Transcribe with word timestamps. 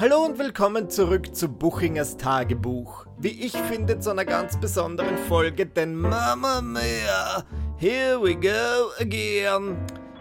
Hallo 0.00 0.24
und 0.24 0.38
willkommen 0.38 0.88
zurück 0.88 1.34
zu 1.34 1.48
Buchingers 1.48 2.16
Tagebuch. 2.16 3.06
Wie 3.18 3.44
ich 3.44 3.56
finde, 3.56 3.98
zu 3.98 4.10
einer 4.10 4.24
ganz 4.24 4.56
besonderen 4.60 5.18
Folge, 5.18 5.66
denn 5.66 5.96
Mama 5.96 6.60
Mia, 6.60 7.42
here 7.78 8.22
we 8.22 8.36
go 8.36 8.92
again. 9.00 9.76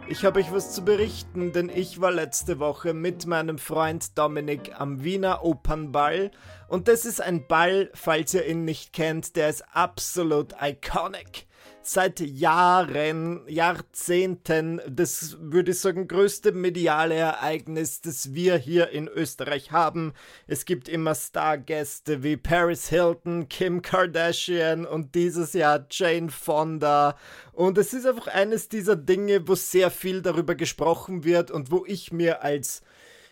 Ich 0.07 0.25
habe 0.25 0.39
euch 0.39 0.51
was 0.51 0.73
zu 0.73 0.83
berichten, 0.83 1.51
denn 1.51 1.69
ich 1.69 2.01
war 2.01 2.09
letzte 2.09 2.57
Woche 2.57 2.95
mit 2.95 3.27
meinem 3.27 3.59
Freund 3.59 4.17
Dominik 4.17 4.71
am 4.79 5.03
Wiener 5.03 5.45
Opernball 5.45 6.31
und 6.67 6.87
das 6.87 7.05
ist 7.05 7.21
ein 7.21 7.45
Ball, 7.45 7.91
falls 7.93 8.33
ihr 8.33 8.47
ihn 8.47 8.65
nicht 8.65 8.93
kennt, 8.93 9.35
der 9.35 9.49
ist 9.49 9.63
absolut 9.73 10.55
iconic 10.59 11.46
seit 11.89 12.19
Jahren, 12.19 13.41
Jahrzehnten 13.47 14.81
das, 14.89 15.37
würde 15.39 15.71
ich 15.71 15.79
sagen, 15.79 16.07
größte 16.07 16.51
mediale 16.51 17.15
Ereignis, 17.15 18.01
das 18.01 18.33
wir 18.33 18.57
hier 18.57 18.89
in 18.89 19.07
Österreich 19.07 19.71
haben. 19.71 20.13
Es 20.47 20.65
gibt 20.65 20.89
immer 20.89 21.15
Stargäste 21.15 22.23
wie 22.23 22.35
Paris 22.35 22.89
Hilton, 22.89 23.47
Kim 23.47 23.81
Kardashian 23.81 24.85
und 24.85 25.15
dieses 25.15 25.53
Jahr 25.53 25.85
Jane 25.89 26.29
Fonda. 26.29 27.15
Und 27.53 27.77
es 27.77 27.93
ist 27.93 28.05
einfach 28.05 28.27
eines 28.27 28.67
dieser 28.67 28.95
Dinge, 28.95 29.47
wo 29.47 29.55
sehr 29.55 29.89
viel 29.89 30.21
darüber 30.21 30.55
gesprochen 30.55 31.23
wird 31.23 31.51
und 31.51 31.71
wo 31.71 31.85
ich 31.85 32.11
mir 32.11 32.43
als 32.43 32.81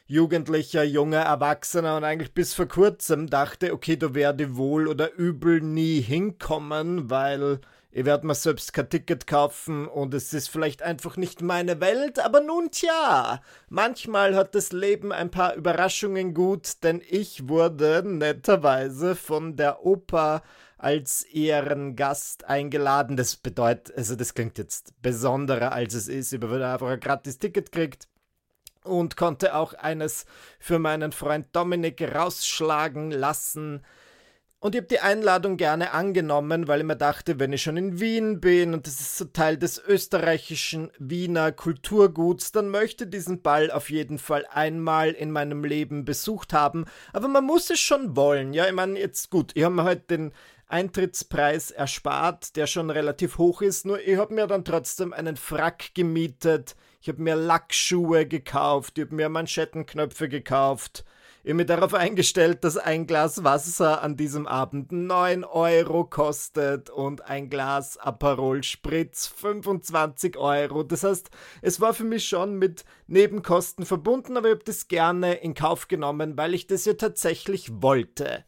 jugendlicher, 0.08 0.84
junger 0.84 1.22
Erwachsener 1.22 1.98
und 1.98 2.04
eigentlich 2.04 2.34
bis 2.34 2.54
vor 2.54 2.68
kurzem 2.68 3.28
dachte, 3.28 3.74
okay, 3.74 3.98
da 3.98 4.14
werde 4.14 4.56
wohl 4.56 4.88
oder 4.88 5.14
übel 5.14 5.62
nie 5.62 6.00
hinkommen, 6.00 7.10
weil 7.10 7.60
ich 7.96 8.04
werde 8.04 8.28
mir 8.28 8.36
selbst 8.36 8.74
kein 8.74 8.90
Ticket 8.90 9.26
kaufen 9.26 9.88
und 9.88 10.14
es 10.14 10.34
ist 10.34 10.50
vielleicht 10.50 10.84
einfach 10.84 11.16
nicht 11.16 11.42
meine 11.42 11.80
Welt, 11.80 12.20
aber 12.20 12.42
nun 12.42 12.70
tja, 12.70 13.42
manchmal 13.70 14.36
hat 14.36 14.54
das 14.54 14.74
Leben 14.74 15.14
ein 15.14 15.32
paar 15.32 15.56
Überraschungen 15.56 16.34
gut, 16.34 16.84
denn 16.84 17.02
ich 17.10 17.48
wurde 17.48 18.04
netterweise 18.06 19.16
von 19.16 19.56
der 19.56 19.86
Oper 19.86 20.44
als 20.78 21.22
Ehrengast 21.22 22.44
eingeladen. 22.44 23.16
Das 23.16 23.38
bedeutet, 23.38 23.96
also 23.96 24.18
das 24.18 24.34
klingt 24.34 24.58
jetzt 24.58 25.02
besonderer 25.02 25.72
als 25.72 25.94
es 25.94 26.10
ist. 26.10 26.34
Ich 26.34 26.42
habe 26.42 26.66
einfach 26.66 26.90
ein 26.90 27.00
gratis 27.00 27.40
Ticket 27.40 27.72
gekriegt 27.72 28.10
und 28.84 29.16
konnte 29.16 29.56
auch 29.56 29.74
eines 29.74 30.26
für 30.60 30.80
meinen 30.80 31.14
Freund 31.14 31.48
Dominik 31.54 32.02
rausschlagen 32.02 33.12
lassen. 33.12 33.86
Und 34.66 34.74
ich 34.74 34.82
habe 34.82 34.88
die 34.88 35.00
Einladung 35.00 35.58
gerne 35.58 35.92
angenommen, 35.92 36.68
weil 36.68 36.80
ich 36.80 36.88
mir 36.88 36.96
dachte, 36.96 37.40
wenn 37.40 37.54
ich 37.54 37.62
schon 37.62 37.78
in 37.78 38.00
Wien 38.00 38.42
bin 38.42 38.74
und 38.74 38.88
das 38.88 39.00
ist 39.00 39.16
so 39.16 39.26
Teil 39.26 39.58
des 39.58 39.78
österreichischen 39.78 40.90
Wiener 40.98 41.52
Kulturguts, 41.52 42.52
dann 42.52 42.70
möchte 42.70 43.06
diesen 43.06 43.44
Ball 43.44 43.70
auf 43.70 43.92
jeden 43.92 44.18
Fall 44.18 44.44
einmal 44.50 45.12
in 45.12 45.30
meinem 45.30 45.64
Leben 45.64 46.04
besucht 46.04 46.52
haben. 46.52 46.86
Aber 47.14 47.28
man 47.28 47.44
muss 47.44 47.70
es 47.70 47.80
schon 47.80 48.16
wollen, 48.16 48.54
ja. 48.54 48.66
Ich 48.66 48.74
meine, 48.74 48.98
jetzt 48.98 49.30
gut, 49.30 49.52
ich 49.54 49.64
habe 49.64 49.76
mir 49.76 49.84
heute 49.84 50.06
den 50.10 50.34
Eintrittspreis 50.68 51.70
erspart, 51.70 52.56
der 52.56 52.66
schon 52.66 52.90
relativ 52.90 53.38
hoch 53.38 53.62
ist, 53.62 53.86
nur 53.86 54.02
ich 54.02 54.18
habe 54.18 54.34
mir 54.34 54.48
dann 54.48 54.66
trotzdem 54.66 55.14
einen 55.14 55.36
Frack 55.36 55.94
gemietet, 55.94 56.76
ich 57.02 57.08
habe 57.08 57.22
mir 57.22 57.36
Lackschuhe 57.36 58.26
gekauft, 58.26 58.98
ich 58.98 59.06
habe 59.06 59.14
mir 59.14 59.30
Manschettenknöpfe 59.30 60.28
gekauft 60.28 61.06
mir 61.54 61.66
darauf 61.66 61.94
eingestellt, 61.94 62.64
dass 62.64 62.76
ein 62.76 63.06
Glas 63.06 63.44
Wasser 63.44 64.02
an 64.02 64.18
diesem 64.18 64.48
Abend 64.48 64.92
9 64.92 65.44
Euro 65.44 66.04
kostet 66.04 66.90
und 66.90 67.30
ein 67.30 67.52
Glas 67.52 67.98
Aperol 67.98 68.64
Spritz 68.64 69.28
25 69.28 70.38
Euro. 70.38 70.82
Das 70.82 71.04
heißt, 71.04 71.30
es 71.62 71.80
war 71.80 71.94
für 71.94 72.04
mich 72.04 72.28
schon 72.28 72.56
mit 72.56 72.84
Nebenkosten 73.06 73.86
verbunden, 73.86 74.38
aber 74.38 74.48
ich 74.48 74.56
habe 74.56 74.66
das 74.66 74.88
gerne 74.88 75.36
in 75.36 75.54
Kauf 75.54 75.88
genommen, 75.88 76.36
weil 76.36 76.56
ich 76.56 76.66
das 76.66 76.86
ja 76.86 76.94
tatsächlich 76.94 77.70
wollte 77.80 78.44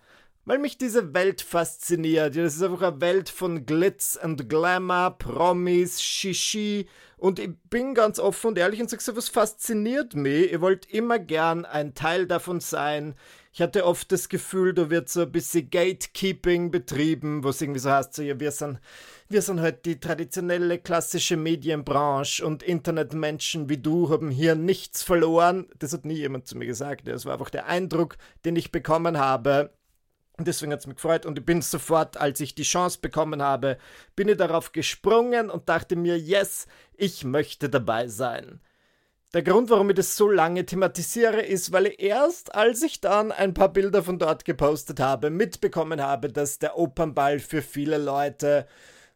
weil 0.48 0.60
mich 0.60 0.78
diese 0.78 1.14
Welt 1.14 1.42
fasziniert. 1.42 2.38
Das 2.38 2.56
ist 2.56 2.64
einfach 2.64 2.82
eine 2.82 3.02
Welt 3.02 3.28
von 3.28 3.66
Glitz 3.66 4.18
und 4.24 4.48
Glamour, 4.48 5.18
Promis, 5.20 6.02
Shishi. 6.02 6.88
Und 7.18 7.38
ich 7.40 7.50
bin 7.70 7.94
ganz 7.94 8.18
offen 8.18 8.48
und 8.48 8.58
ehrlich 8.58 8.80
und 8.80 8.90
sage 8.90 9.04
so, 9.04 9.18
was 9.18 9.28
fasziniert 9.28 10.16
mich. 10.16 10.54
Ihr 10.54 10.62
wollt 10.62 10.86
immer 10.86 11.20
gern 11.20 11.66
ein 11.66 11.96
Teil 11.96 12.28
davon 12.28 12.62
sein. 12.62 13.16
Ich 13.52 13.62
hatte 13.62 13.86
oft 13.86 14.10
das 14.10 14.30
Gefühl, 14.30 14.74
da 14.74 14.90
wird 14.90 15.10
so 15.10 15.24
ein 15.24 15.32
bisschen 15.34 15.70
Gatekeeping 15.70 16.72
betrieben, 16.72 17.44
wo 17.44 17.50
es 17.50 17.60
irgendwie 17.60 17.82
so 17.82 17.92
heißt, 17.92 18.14
so, 18.14 18.22
ja, 18.22 18.40
wir 18.40 18.52
sind, 18.52 18.80
wir 19.28 19.42
sind 19.42 19.60
halt 19.60 19.84
die 19.86 20.00
traditionelle 20.00 20.80
klassische 20.80 21.36
Medienbranche 21.36 22.46
und 22.46 22.64
Internetmenschen 22.64 23.68
wie 23.68 23.80
du 23.80 24.10
haben 24.10 24.32
hier 24.32 24.56
nichts 24.56 25.04
verloren. 25.04 25.68
Das 25.78 25.92
hat 25.92 26.06
nie 26.06 26.14
jemand 26.14 26.48
zu 26.48 26.58
mir 26.58 26.68
gesagt. 26.68 27.06
Das 27.06 27.26
war 27.26 27.34
einfach 27.34 27.50
der 27.50 27.66
Eindruck, 27.66 28.16
den 28.46 28.56
ich 28.56 28.72
bekommen 28.72 29.18
habe. 29.18 29.72
Und 30.38 30.48
deswegen 30.48 30.72
hat 30.72 30.82
es 30.82 30.88
mich 30.88 30.98
gefreut 30.98 31.26
und 31.26 31.40
ich 31.40 31.46
bin 31.46 31.62
sofort, 31.64 32.18
als 32.18 32.40
ich 32.40 32.54
die 32.54 32.64
Chance 32.64 33.00
bekommen 33.02 33.42
habe, 33.42 33.78
bin 34.16 34.30
ich 34.30 34.38
darauf 34.38 34.72
gesprungen 34.72 35.50
und 35.50 35.68
dachte 35.68 35.96
mir, 35.96 36.18
yes, 36.18 36.68
ich 36.96 37.24
möchte 37.24 37.70
dabei 37.70 38.08
sein. 38.08 38.62
Der 39.34 39.42
Grund, 39.42 39.70
warum 39.70 39.90
ich 39.90 39.96
das 39.96 40.16
so 40.16 40.30
lange 40.30 40.66
thematisiere, 40.66 41.42
ist, 41.42 41.72
weil 41.74 41.88
ich 41.88 42.00
erst, 42.02 42.56
als 42.56 42.82
ich 42.82 43.02
dann 43.02 43.32
ein 43.32 43.54
paar 43.54 43.74
Bilder 43.74 44.04
von 44.04 44.20
dort 44.20 44.46
gepostet 44.46 45.00
habe, 45.00 45.32
mitbekommen 45.32 46.02
habe, 46.02 46.30
dass 46.30 46.60
der 46.60 46.78
Opernball 46.78 47.40
für 47.40 47.62
viele 47.62 47.98
Leute 47.98 48.68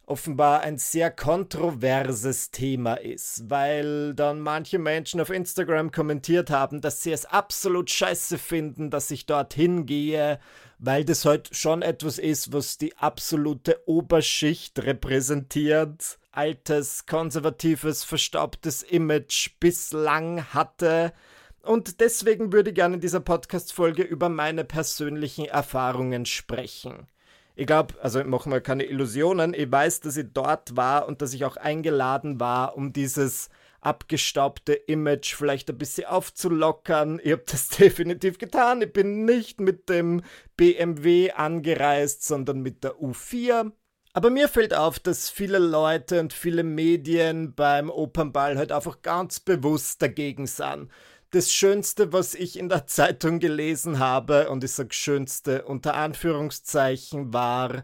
offenbar 0.05 0.61
ein 0.61 0.77
sehr 0.77 1.09
kontroverses 1.11 2.51
Thema 2.51 2.95
ist, 2.95 3.49
weil 3.49 4.13
dann 4.13 4.41
manche 4.41 4.79
Menschen 4.79 5.21
auf 5.21 5.29
Instagram 5.29 5.91
kommentiert 5.91 6.49
haben, 6.49 6.81
dass 6.81 7.01
sie 7.01 7.13
es 7.13 7.25
absolut 7.25 7.89
scheiße 7.89 8.37
finden, 8.37 8.89
dass 8.89 9.09
ich 9.11 9.25
dorthin 9.25 9.85
gehe, 9.85 10.39
weil 10.81 11.05
das 11.05 11.23
halt 11.23 11.55
schon 11.55 11.81
etwas 11.81 12.19
ist, 12.19 12.51
was 12.51 12.77
die 12.77 12.97
absolute 12.97 13.79
Oberschicht 13.85 14.79
repräsentiert. 14.79 16.17
Altes, 16.33 17.05
konservatives, 17.05 18.03
verstaubtes 18.03 18.83
Image 18.83 19.51
bislang 19.59 20.43
hatte. 20.53 21.13
Und 21.61 21.99
deswegen 21.99 22.51
würde 22.51 22.71
ich 22.71 22.75
gerne 22.75 22.95
in 22.95 23.01
dieser 23.01 23.19
Podcast-Folge 23.19 24.01
über 24.01 24.27
meine 24.29 24.63
persönlichen 24.63 25.45
Erfahrungen 25.45 26.25
sprechen 26.25 27.07
ich 27.55 27.67
glaube, 27.67 27.93
also 28.01 28.19
ich 28.19 28.25
mache 28.25 28.49
mir 28.49 28.61
keine 28.61 28.85
Illusionen, 28.85 29.53
ich 29.53 29.71
weiß, 29.71 29.99
dass 30.01 30.17
ich 30.17 30.27
dort 30.33 30.75
war 30.77 31.07
und 31.07 31.21
dass 31.21 31.33
ich 31.33 31.45
auch 31.45 31.57
eingeladen 31.57 32.39
war, 32.39 32.75
um 32.75 32.93
dieses 32.93 33.49
abgestaubte 33.81 34.73
Image 34.73 35.35
vielleicht 35.35 35.69
ein 35.69 35.77
bisschen 35.77 36.07
aufzulockern. 36.07 37.19
Ich 37.23 37.31
habe 37.31 37.43
das 37.45 37.67
definitiv 37.79 38.37
getan. 38.37 38.81
Ich 38.81 38.93
bin 38.93 39.25
nicht 39.25 39.59
mit 39.59 39.89
dem 39.89 40.21
BMW 40.55 41.31
angereist, 41.31 42.23
sondern 42.23 42.61
mit 42.61 42.83
der 42.83 42.95
U4. 42.95 43.71
Aber 44.13 44.29
mir 44.29 44.47
fällt 44.47 44.73
auf, 44.73 44.99
dass 44.99 45.29
viele 45.29 45.57
Leute 45.57 46.19
und 46.19 46.33
viele 46.33 46.63
Medien 46.63 47.55
beim 47.55 47.89
Opernball 47.89 48.57
halt 48.57 48.71
einfach 48.71 49.01
ganz 49.01 49.39
bewusst 49.39 50.01
dagegen 50.01 50.47
sind 50.47 50.89
das 51.31 51.53
Schönste, 51.53 52.13
was 52.13 52.35
ich 52.35 52.59
in 52.59 52.69
der 52.69 52.85
Zeitung 52.87 53.39
gelesen 53.39 53.99
habe, 53.99 54.49
und 54.49 54.63
ich 54.63 54.73
sage 54.73 54.93
Schönste 54.93 55.63
unter 55.63 55.95
Anführungszeichen, 55.95 57.33
war, 57.33 57.83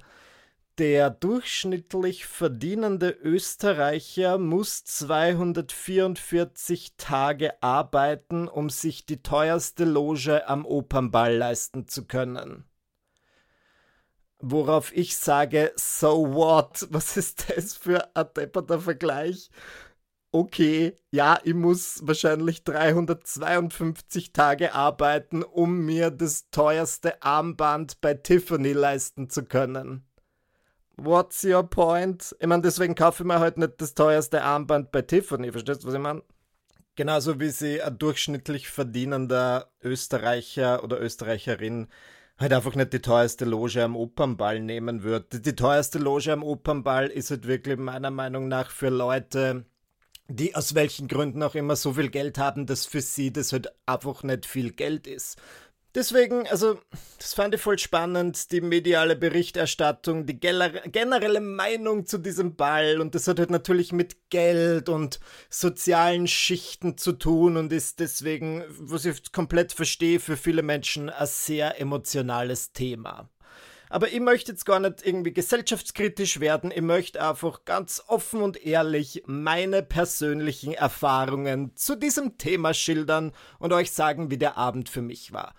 der 0.77 1.09
durchschnittlich 1.09 2.25
verdienende 2.25 3.09
Österreicher 3.09 4.37
muss 4.37 4.83
244 4.83 6.95
Tage 6.97 7.63
arbeiten, 7.63 8.47
um 8.47 8.69
sich 8.69 9.05
die 9.05 9.23
teuerste 9.23 9.85
Loge 9.85 10.47
am 10.47 10.65
Opernball 10.65 11.35
leisten 11.35 11.87
zu 11.87 12.05
können. 12.05 12.65
Worauf 14.39 14.95
ich 14.95 15.17
sage, 15.17 15.71
so 15.75 16.33
what? 16.33 16.87
Was 16.91 17.17
ist 17.17 17.49
das 17.49 17.75
für 17.75 18.15
ein 18.15 18.27
depperter 18.35 18.79
Vergleich? 18.79 19.49
okay, 20.31 20.95
ja, 21.11 21.39
ich 21.43 21.53
muss 21.53 21.99
wahrscheinlich 22.03 22.63
352 22.63 24.33
Tage 24.33 24.73
arbeiten, 24.73 25.43
um 25.43 25.85
mir 25.85 26.11
das 26.11 26.49
teuerste 26.49 27.21
Armband 27.23 28.01
bei 28.01 28.13
Tiffany 28.13 28.73
leisten 28.73 29.29
zu 29.29 29.45
können. 29.45 30.06
What's 30.99 31.43
your 31.43 31.63
point? 31.63 32.35
Ich 32.39 32.47
meine, 32.47 32.63
deswegen 32.63 32.95
kaufe 32.95 33.23
ich 33.23 33.27
mir 33.27 33.39
halt 33.39 33.57
nicht 33.57 33.79
das 33.79 33.93
teuerste 33.93 34.43
Armband 34.43 34.91
bei 34.91 35.03
Tiffany. 35.03 35.51
Verstehst 35.51 35.83
du, 35.83 35.87
was 35.87 35.93
ich 35.93 35.99
meine? 35.99 36.23
Genauso 36.95 37.39
wie 37.39 37.49
sie 37.49 37.81
ein 37.81 37.99
durchschnittlich 37.99 38.69
verdienender 38.69 39.71
Österreicher 39.83 40.83
oder 40.83 40.99
Österreicherin 40.99 41.87
halt 42.39 42.53
einfach 42.53 42.75
nicht 42.75 42.93
die 42.93 43.01
teuerste 43.01 43.45
Loge 43.45 43.83
am 43.83 43.95
Opernball 43.95 44.59
nehmen 44.59 45.03
wird. 45.03 45.45
Die 45.45 45.55
teuerste 45.55 45.99
Loge 45.99 46.33
am 46.33 46.43
Opernball 46.43 47.07
ist 47.07 47.29
halt 47.29 47.47
wirklich 47.47 47.77
meiner 47.77 48.11
Meinung 48.11 48.47
nach 48.47 48.71
für 48.71 48.89
Leute, 48.89 49.65
die 50.27 50.55
aus 50.55 50.75
welchen 50.75 51.07
Gründen 51.07 51.41
auch 51.43 51.55
immer 51.55 51.75
so 51.75 51.93
viel 51.93 52.09
Geld 52.09 52.37
haben, 52.37 52.65
dass 52.65 52.85
für 52.85 53.01
sie 53.01 53.31
das 53.31 53.53
halt 53.53 53.71
einfach 53.85 54.23
nicht 54.23 54.45
viel 54.45 54.71
Geld 54.71 55.07
ist. 55.07 55.37
Deswegen, 55.97 56.47
also, 56.47 56.79
das 57.17 57.33
fand 57.33 57.55
ich 57.55 57.61
voll 57.61 57.79
spannend, 57.79 58.51
die 58.51 58.61
mediale 58.61 59.15
Berichterstattung, 59.15 60.27
die 60.27 60.39
generelle 60.39 61.41
Meinung 61.41 62.05
zu 62.05 62.19
diesem 62.19 62.55
Ball. 62.55 63.01
Und 63.01 63.15
das 63.15 63.27
hat 63.27 63.39
halt 63.39 63.49
natürlich 63.49 63.93
mit 63.93 64.29
Geld 64.29 64.89
und 64.89 65.19
sozialen 65.49 66.27
Schichten 66.27 66.99
zu 66.99 67.13
tun 67.13 67.57
und 67.57 67.73
ist 67.73 67.99
deswegen, 67.99 68.63
was 68.77 69.05
ich 69.05 69.31
komplett 69.31 69.73
verstehe, 69.73 70.19
für 70.19 70.37
viele 70.37 70.61
Menschen 70.61 71.09
ein 71.09 71.25
sehr 71.25 71.81
emotionales 71.81 72.73
Thema. 72.73 73.27
Aber 73.89 74.09
ich 74.09 74.19
möchte 74.19 74.51
jetzt 74.51 74.65
gar 74.65 74.79
nicht 74.79 75.03
irgendwie 75.03 75.33
gesellschaftskritisch 75.33 76.39
werden. 76.39 76.69
Ich 76.69 76.81
möchte 76.81 77.27
einfach 77.27 77.65
ganz 77.65 78.03
offen 78.05 78.43
und 78.43 78.63
ehrlich 78.63 79.23
meine 79.25 79.81
persönlichen 79.81 80.73
Erfahrungen 80.73 81.75
zu 81.75 81.95
diesem 81.95 82.37
Thema 82.37 82.75
schildern 82.75 83.31
und 83.57 83.73
euch 83.73 83.91
sagen, 83.91 84.29
wie 84.29 84.37
der 84.37 84.57
Abend 84.57 84.89
für 84.89 85.01
mich 85.01 85.33
war. 85.33 85.55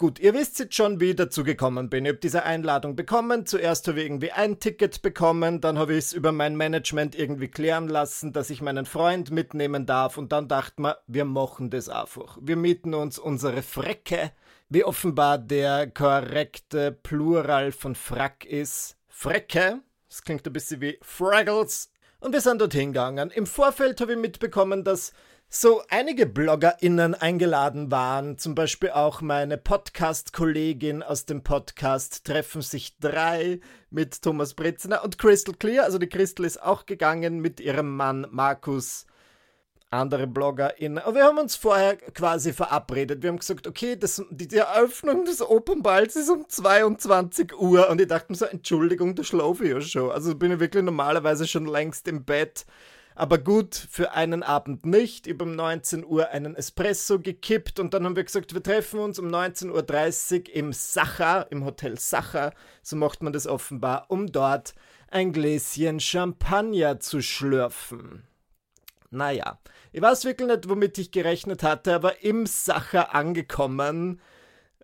Gut, 0.00 0.18
ihr 0.18 0.32
wisst 0.32 0.58
jetzt 0.58 0.74
schon, 0.76 0.98
wie 0.98 1.10
ich 1.10 1.16
dazu 1.16 1.44
gekommen 1.44 1.90
bin. 1.90 2.06
Ich 2.06 2.12
habe 2.12 2.18
diese 2.20 2.44
Einladung 2.44 2.96
bekommen. 2.96 3.44
Zuerst 3.44 3.86
habe 3.86 4.00
ich 4.00 4.06
irgendwie 4.06 4.32
ein 4.32 4.58
Ticket 4.58 5.02
bekommen, 5.02 5.60
dann 5.60 5.78
habe 5.78 5.92
ich 5.92 5.98
es 5.98 6.12
über 6.14 6.32
mein 6.32 6.56
Management 6.56 7.14
irgendwie 7.14 7.48
klären 7.48 7.86
lassen, 7.86 8.32
dass 8.32 8.48
ich 8.48 8.62
meinen 8.62 8.86
Freund 8.86 9.30
mitnehmen 9.30 9.84
darf 9.84 10.16
und 10.16 10.32
dann 10.32 10.48
dachte 10.48 10.80
man, 10.80 10.94
wir 11.06 11.26
machen 11.26 11.68
das 11.68 11.90
einfach. 11.90 12.38
Wir 12.40 12.56
mieten 12.56 12.94
uns 12.94 13.18
unsere 13.18 13.60
Frecke, 13.60 14.32
wie 14.70 14.84
offenbar 14.84 15.36
der 15.36 15.90
korrekte 15.90 16.92
Plural 16.92 17.70
von 17.70 17.94
Frack 17.94 18.46
ist. 18.46 18.96
Frecke, 19.06 19.80
das 20.08 20.22
klingt 20.22 20.46
ein 20.46 20.54
bisschen 20.54 20.80
wie 20.80 20.98
Fraggles. 21.02 21.92
Und 22.20 22.32
wir 22.32 22.40
sind 22.40 22.62
dorthin 22.62 22.94
gegangen. 22.94 23.30
Im 23.30 23.44
Vorfeld 23.44 24.00
habe 24.00 24.12
ich 24.12 24.18
mitbekommen, 24.18 24.82
dass 24.82 25.12
so 25.52 25.82
einige 25.88 26.26
BloggerInnen 26.26 27.16
eingeladen 27.16 27.90
waren, 27.90 28.38
zum 28.38 28.54
Beispiel 28.54 28.90
auch 28.90 29.20
meine 29.20 29.58
Podcast-Kollegin 29.58 31.02
aus 31.02 31.26
dem 31.26 31.42
Podcast 31.42 32.24
Treffen 32.24 32.62
sich 32.62 32.96
drei 33.00 33.58
mit 33.90 34.22
Thomas 34.22 34.54
Britzner 34.54 35.02
und 35.02 35.18
Crystal 35.18 35.56
Clear. 35.56 35.84
Also 35.84 35.98
die 35.98 36.08
Crystal 36.08 36.46
ist 36.46 36.62
auch 36.62 36.86
gegangen 36.86 37.40
mit 37.40 37.58
ihrem 37.58 37.96
Mann 37.96 38.28
Markus, 38.30 39.06
andere 39.90 40.28
BloggerInnen. 40.28 40.98
Aber 40.98 41.16
wir 41.16 41.24
haben 41.24 41.38
uns 41.38 41.56
vorher 41.56 41.96
quasi 41.96 42.52
verabredet. 42.52 43.24
Wir 43.24 43.30
haben 43.30 43.40
gesagt, 43.40 43.66
okay, 43.66 43.96
das, 43.96 44.22
die, 44.30 44.46
die 44.46 44.58
Eröffnung 44.58 45.24
des 45.24 45.42
Open 45.42 45.82
Balls 45.82 46.14
ist 46.14 46.30
um 46.30 46.48
22 46.48 47.58
Uhr 47.58 47.90
und 47.90 48.00
ich 48.00 48.06
dachte 48.06 48.30
mir 48.30 48.36
so, 48.38 48.44
Entschuldigung, 48.44 49.16
da 49.16 49.24
schlafe 49.24 49.64
ich 49.64 49.70
ja 49.70 49.80
schon. 49.80 50.12
Also 50.12 50.36
bin 50.36 50.52
ich 50.52 50.60
wirklich 50.60 50.84
normalerweise 50.84 51.48
schon 51.48 51.66
längst 51.66 52.06
im 52.06 52.24
Bett 52.24 52.66
aber 53.20 53.36
gut, 53.36 53.74
für 53.74 54.12
einen 54.12 54.42
Abend 54.42 54.86
nicht. 54.86 55.26
Ich 55.26 55.34
habe 55.34 55.44
um 55.44 55.54
19 55.54 56.06
Uhr 56.06 56.30
einen 56.30 56.56
Espresso 56.56 57.20
gekippt 57.20 57.78
und 57.78 57.92
dann 57.92 58.06
haben 58.06 58.16
wir 58.16 58.24
gesagt, 58.24 58.54
wir 58.54 58.62
treffen 58.62 58.98
uns 58.98 59.18
um 59.18 59.28
19.30 59.28 60.48
Uhr 60.48 60.54
im 60.54 60.72
Sacher, 60.72 61.46
im 61.50 61.66
Hotel 61.66 61.98
Sacher, 61.98 62.54
so 62.82 62.96
macht 62.96 63.22
man 63.22 63.34
das 63.34 63.46
offenbar, 63.46 64.06
um 64.08 64.32
dort 64.32 64.72
ein 65.10 65.34
Gläschen 65.34 66.00
Champagner 66.00 66.98
zu 66.98 67.20
schlürfen. 67.20 68.26
Naja, 69.10 69.60
ich 69.92 70.00
weiß 70.00 70.24
wirklich 70.24 70.48
nicht, 70.48 70.70
womit 70.70 70.96
ich 70.96 71.10
gerechnet 71.10 71.62
hatte, 71.62 71.94
aber 71.94 72.24
im 72.24 72.46
Sacher 72.46 73.14
angekommen 73.14 74.22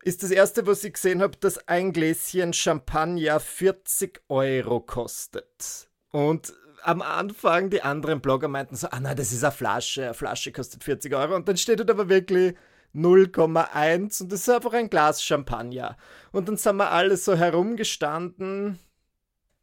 ist 0.02 0.22
das 0.22 0.30
erste, 0.30 0.66
was 0.66 0.84
ich 0.84 0.92
gesehen 0.92 1.22
habe, 1.22 1.38
dass 1.38 1.66
ein 1.68 1.94
Gläschen 1.94 2.52
Champagner 2.52 3.40
40 3.40 4.20
Euro 4.28 4.80
kostet. 4.80 5.88
Und 6.10 6.52
am 6.82 7.02
Anfang 7.02 7.70
die 7.70 7.82
anderen 7.82 8.20
Blogger 8.20 8.48
meinten 8.48 8.76
so, 8.76 8.88
ah 8.90 9.00
nein, 9.00 9.16
das 9.16 9.32
ist 9.32 9.44
eine 9.44 9.52
Flasche, 9.52 10.04
eine 10.04 10.14
Flasche 10.14 10.52
kostet 10.52 10.84
40 10.84 11.14
Euro 11.14 11.34
und 11.34 11.48
dann 11.48 11.56
steht 11.56 11.80
dort 11.80 11.90
aber 11.90 12.08
wirklich 12.08 12.54
0,1 12.94 14.22
und 14.22 14.32
das 14.32 14.40
ist 14.40 14.48
einfach 14.48 14.72
ein 14.72 14.90
Glas 14.90 15.22
Champagner. 15.22 15.96
Und 16.32 16.48
dann 16.48 16.56
sind 16.56 16.76
wir 16.76 16.90
alle 16.90 17.16
so 17.16 17.34
herumgestanden 17.34 18.78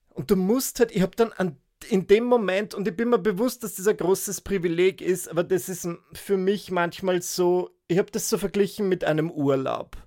und 0.09 0.29
du 0.29 0.35
musst 0.35 0.79
halt, 0.79 0.91
ich 0.95 1.01
habe 1.01 1.15
dann 1.15 1.31
an, 1.33 1.57
in 1.89 2.07
dem 2.07 2.23
Moment, 2.25 2.73
und 2.73 2.87
ich 2.87 2.95
bin 2.95 3.09
mir 3.09 3.19
bewusst, 3.19 3.63
dass 3.63 3.75
das 3.75 3.87
ein 3.87 3.97
großes 3.97 4.41
Privileg 4.41 5.01
ist, 5.01 5.27
aber 5.27 5.43
das 5.43 5.69
ist 5.69 5.87
für 6.13 6.37
mich 6.37 6.71
manchmal 6.71 7.21
so, 7.21 7.71
ich 7.87 7.97
habe 7.97 8.11
das 8.11 8.29
so 8.29 8.37
verglichen 8.37 8.87
mit 8.87 9.03
einem 9.03 9.29
Urlaub. 9.31 9.97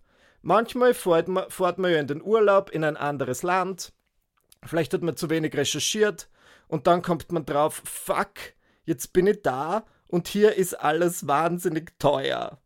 Manchmal 0.42 0.94
fährt 0.94 1.28
man, 1.28 1.50
fährt 1.50 1.78
man 1.78 1.90
ja 1.90 1.98
in 1.98 2.06
den 2.06 2.22
Urlaub 2.22 2.70
in 2.70 2.84
ein 2.84 2.96
anderes 2.96 3.42
Land, 3.42 3.92
vielleicht 4.64 4.94
hat 4.94 5.02
man 5.02 5.16
zu 5.16 5.28
wenig 5.28 5.56
recherchiert, 5.56 6.28
und 6.68 6.86
dann 6.86 7.02
kommt 7.02 7.30
man 7.32 7.46
drauf, 7.46 7.82
fuck, 7.84 8.34
jetzt 8.84 9.12
bin 9.12 9.26
ich 9.26 9.42
da 9.42 9.84
und 10.08 10.28
hier 10.28 10.54
ist 10.54 10.74
alles 10.74 11.26
wahnsinnig 11.26 11.98
teuer. 11.98 12.58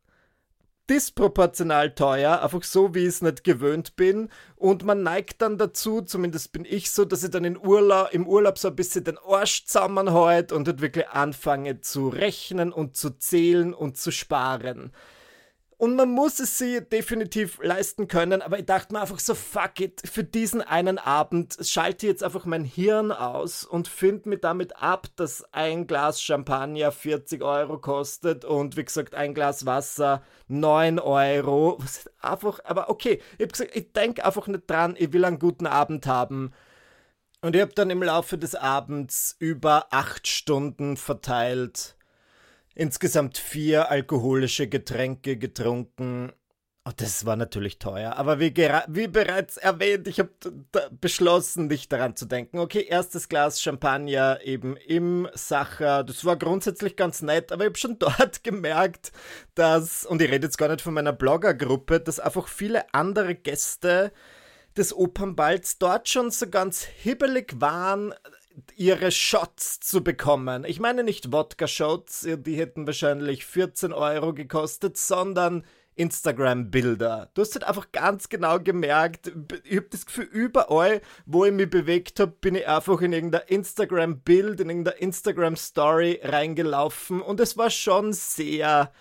Disproportional 0.90 1.94
teuer, 1.94 2.42
einfach 2.42 2.64
so, 2.64 2.96
wie 2.96 3.02
ich 3.02 3.06
es 3.06 3.22
nicht 3.22 3.44
gewöhnt 3.44 3.94
bin. 3.94 4.28
Und 4.56 4.84
man 4.84 5.04
neigt 5.04 5.40
dann 5.40 5.56
dazu, 5.56 6.02
zumindest 6.02 6.50
bin 6.50 6.64
ich 6.64 6.90
so, 6.90 7.04
dass 7.04 7.22
ich 7.22 7.30
dann 7.30 7.44
in 7.44 7.56
Urlaub, 7.56 8.12
im 8.12 8.26
Urlaub 8.26 8.58
so 8.58 8.66
ein 8.66 8.74
bisschen 8.74 9.04
den 9.04 9.16
Arsch 9.18 9.66
zusammenhaut 9.66 10.50
und 10.50 10.66
dort 10.66 10.80
wirklich 10.80 11.08
anfange 11.08 11.80
zu 11.80 12.08
rechnen 12.08 12.72
und 12.72 12.96
zu 12.96 13.10
zählen 13.10 13.72
und 13.72 13.98
zu 13.98 14.10
sparen. 14.10 14.90
Und 15.80 15.96
man 15.96 16.10
muss 16.10 16.40
es 16.40 16.58
sie 16.58 16.82
definitiv 16.82 17.58
leisten 17.62 18.06
können, 18.06 18.42
aber 18.42 18.58
ich 18.58 18.66
dachte 18.66 18.92
mir 18.92 19.00
einfach 19.00 19.18
so, 19.18 19.34
fuck 19.34 19.80
it, 19.80 20.02
für 20.04 20.22
diesen 20.22 20.60
einen 20.60 20.98
Abend 20.98 21.56
schalte 21.62 22.04
ich 22.04 22.12
jetzt 22.12 22.22
einfach 22.22 22.44
mein 22.44 22.64
Hirn 22.64 23.10
aus 23.10 23.64
und 23.64 23.88
finde 23.88 24.28
mir 24.28 24.36
damit 24.36 24.76
ab, 24.76 25.06
dass 25.16 25.42
ein 25.54 25.86
Glas 25.86 26.20
Champagner 26.22 26.92
40 26.92 27.42
Euro 27.42 27.78
kostet 27.78 28.44
und 28.44 28.76
wie 28.76 28.84
gesagt, 28.84 29.14
ein 29.14 29.32
Glas 29.32 29.64
Wasser 29.64 30.22
9 30.48 30.98
Euro. 30.98 31.78
Einfach, 32.20 32.60
aber 32.64 32.90
okay, 32.90 33.22
ich 33.38 33.44
habe 33.44 33.52
gesagt, 33.52 33.74
ich 33.74 33.90
denke 33.94 34.22
einfach 34.22 34.48
nicht 34.48 34.68
dran, 34.68 34.96
ich 34.98 35.14
will 35.14 35.24
einen 35.24 35.38
guten 35.38 35.66
Abend 35.66 36.06
haben. 36.06 36.52
Und 37.40 37.56
ich 37.56 37.62
habe 37.62 37.72
dann 37.72 37.88
im 37.88 38.02
Laufe 38.02 38.36
des 38.36 38.54
Abends 38.54 39.34
über 39.38 39.86
acht 39.92 40.28
Stunden 40.28 40.98
verteilt 40.98 41.96
insgesamt 42.74 43.38
vier 43.38 43.90
alkoholische 43.90 44.68
Getränke 44.68 45.36
getrunken. 45.36 46.32
Oh, 46.86 46.92
das 46.96 47.26
war 47.26 47.36
natürlich 47.36 47.78
teuer, 47.78 48.16
aber 48.16 48.40
wie, 48.40 48.54
wie 48.56 49.06
bereits 49.06 49.58
erwähnt, 49.58 50.08
ich 50.08 50.18
habe 50.18 50.30
beschlossen, 50.98 51.66
nicht 51.66 51.92
daran 51.92 52.16
zu 52.16 52.24
denken. 52.24 52.58
Okay, 52.58 52.86
erstes 52.88 53.28
Glas 53.28 53.60
Champagner 53.60 54.40
eben 54.42 54.78
im 54.78 55.28
Sacher. 55.34 56.04
Das 56.04 56.24
war 56.24 56.36
grundsätzlich 56.36 56.96
ganz 56.96 57.20
nett, 57.20 57.52
aber 57.52 57.64
ich 57.64 57.68
habe 57.68 57.78
schon 57.78 57.98
dort 57.98 58.42
gemerkt, 58.44 59.12
dass, 59.54 60.06
und 60.06 60.22
ich 60.22 60.30
rede 60.30 60.46
jetzt 60.46 60.56
gar 60.56 60.68
nicht 60.68 60.80
von 60.80 60.94
meiner 60.94 61.12
Bloggergruppe, 61.12 62.00
dass 62.00 62.18
einfach 62.18 62.48
viele 62.48 62.92
andere 62.94 63.34
Gäste 63.34 64.10
des 64.76 64.96
Opernballs 64.96 65.76
dort 65.78 66.08
schon 66.08 66.30
so 66.30 66.48
ganz 66.48 66.84
hibbelig 66.84 67.60
waren, 67.60 68.14
ihre 68.76 69.10
Shots 69.10 69.80
zu 69.80 70.02
bekommen. 70.02 70.64
Ich 70.64 70.80
meine 70.80 71.04
nicht 71.04 71.32
Wodka-Shots, 71.32 72.26
die 72.38 72.56
hätten 72.56 72.86
wahrscheinlich 72.86 73.46
14 73.46 73.92
Euro 73.92 74.34
gekostet, 74.34 74.96
sondern 74.96 75.64
Instagram-Bilder. 75.96 77.30
Du 77.34 77.42
hast 77.42 77.54
halt 77.54 77.64
einfach 77.64 77.92
ganz 77.92 78.28
genau 78.28 78.58
gemerkt, 78.58 79.32
ich 79.64 79.76
habe 79.76 79.88
das 79.90 80.06
Gefühl, 80.06 80.24
überall, 80.24 81.02
wo 81.26 81.44
ich 81.44 81.52
mich 81.52 81.68
bewegt 81.68 82.20
habe, 82.20 82.32
bin 82.32 82.54
ich 82.54 82.66
einfach 82.66 83.00
in 83.02 83.12
irgendein 83.12 83.42
Instagram-Bild, 83.48 84.60
in 84.60 84.70
irgendeine 84.70 84.96
Instagram-Story 84.96 86.20
reingelaufen 86.22 87.20
und 87.20 87.38
es 87.40 87.56
war 87.56 87.70
schon 87.70 88.12
sehr 88.12 88.92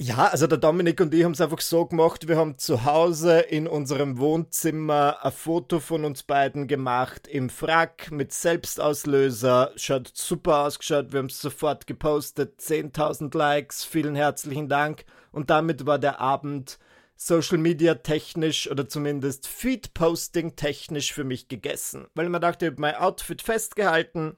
ja, 0.00 0.28
also 0.28 0.46
der 0.46 0.58
Dominik 0.58 1.00
und 1.00 1.12
ich 1.12 1.24
haben 1.24 1.32
es 1.32 1.40
einfach 1.40 1.60
so 1.60 1.84
gemacht, 1.84 2.28
wir 2.28 2.36
haben 2.36 2.56
zu 2.56 2.84
Hause 2.84 3.40
in 3.40 3.66
unserem 3.66 4.18
Wohnzimmer 4.18 5.18
ein 5.24 5.32
Foto 5.32 5.80
von 5.80 6.04
uns 6.04 6.22
beiden 6.22 6.68
gemacht 6.68 7.26
im 7.26 7.50
Frack 7.50 8.12
mit 8.12 8.32
Selbstauslöser, 8.32 9.72
schaut 9.74 10.12
super 10.14 10.58
ausgeschaut, 10.58 11.12
wir 11.12 11.18
haben 11.18 11.26
es 11.26 11.40
sofort 11.40 11.88
gepostet, 11.88 12.60
10.000 12.60 13.36
Likes, 13.36 13.82
vielen 13.82 14.14
herzlichen 14.14 14.68
Dank. 14.68 15.04
Und 15.32 15.50
damit 15.50 15.84
war 15.84 15.98
der 15.98 16.20
Abend 16.20 16.78
Social 17.16 17.58
Media 17.58 17.96
technisch 17.96 18.70
oder 18.70 18.88
zumindest 18.88 19.48
Feed 19.48 19.94
Posting 19.94 20.54
technisch 20.54 21.12
für 21.12 21.24
mich 21.24 21.48
gegessen, 21.48 22.06
weil 22.14 22.26
ich 22.26 22.30
mir 22.30 22.38
dachte, 22.38 22.66
ich 22.66 22.70
habe 22.70 22.80
mein 22.80 22.94
Outfit 22.94 23.42
festgehalten, 23.42 24.36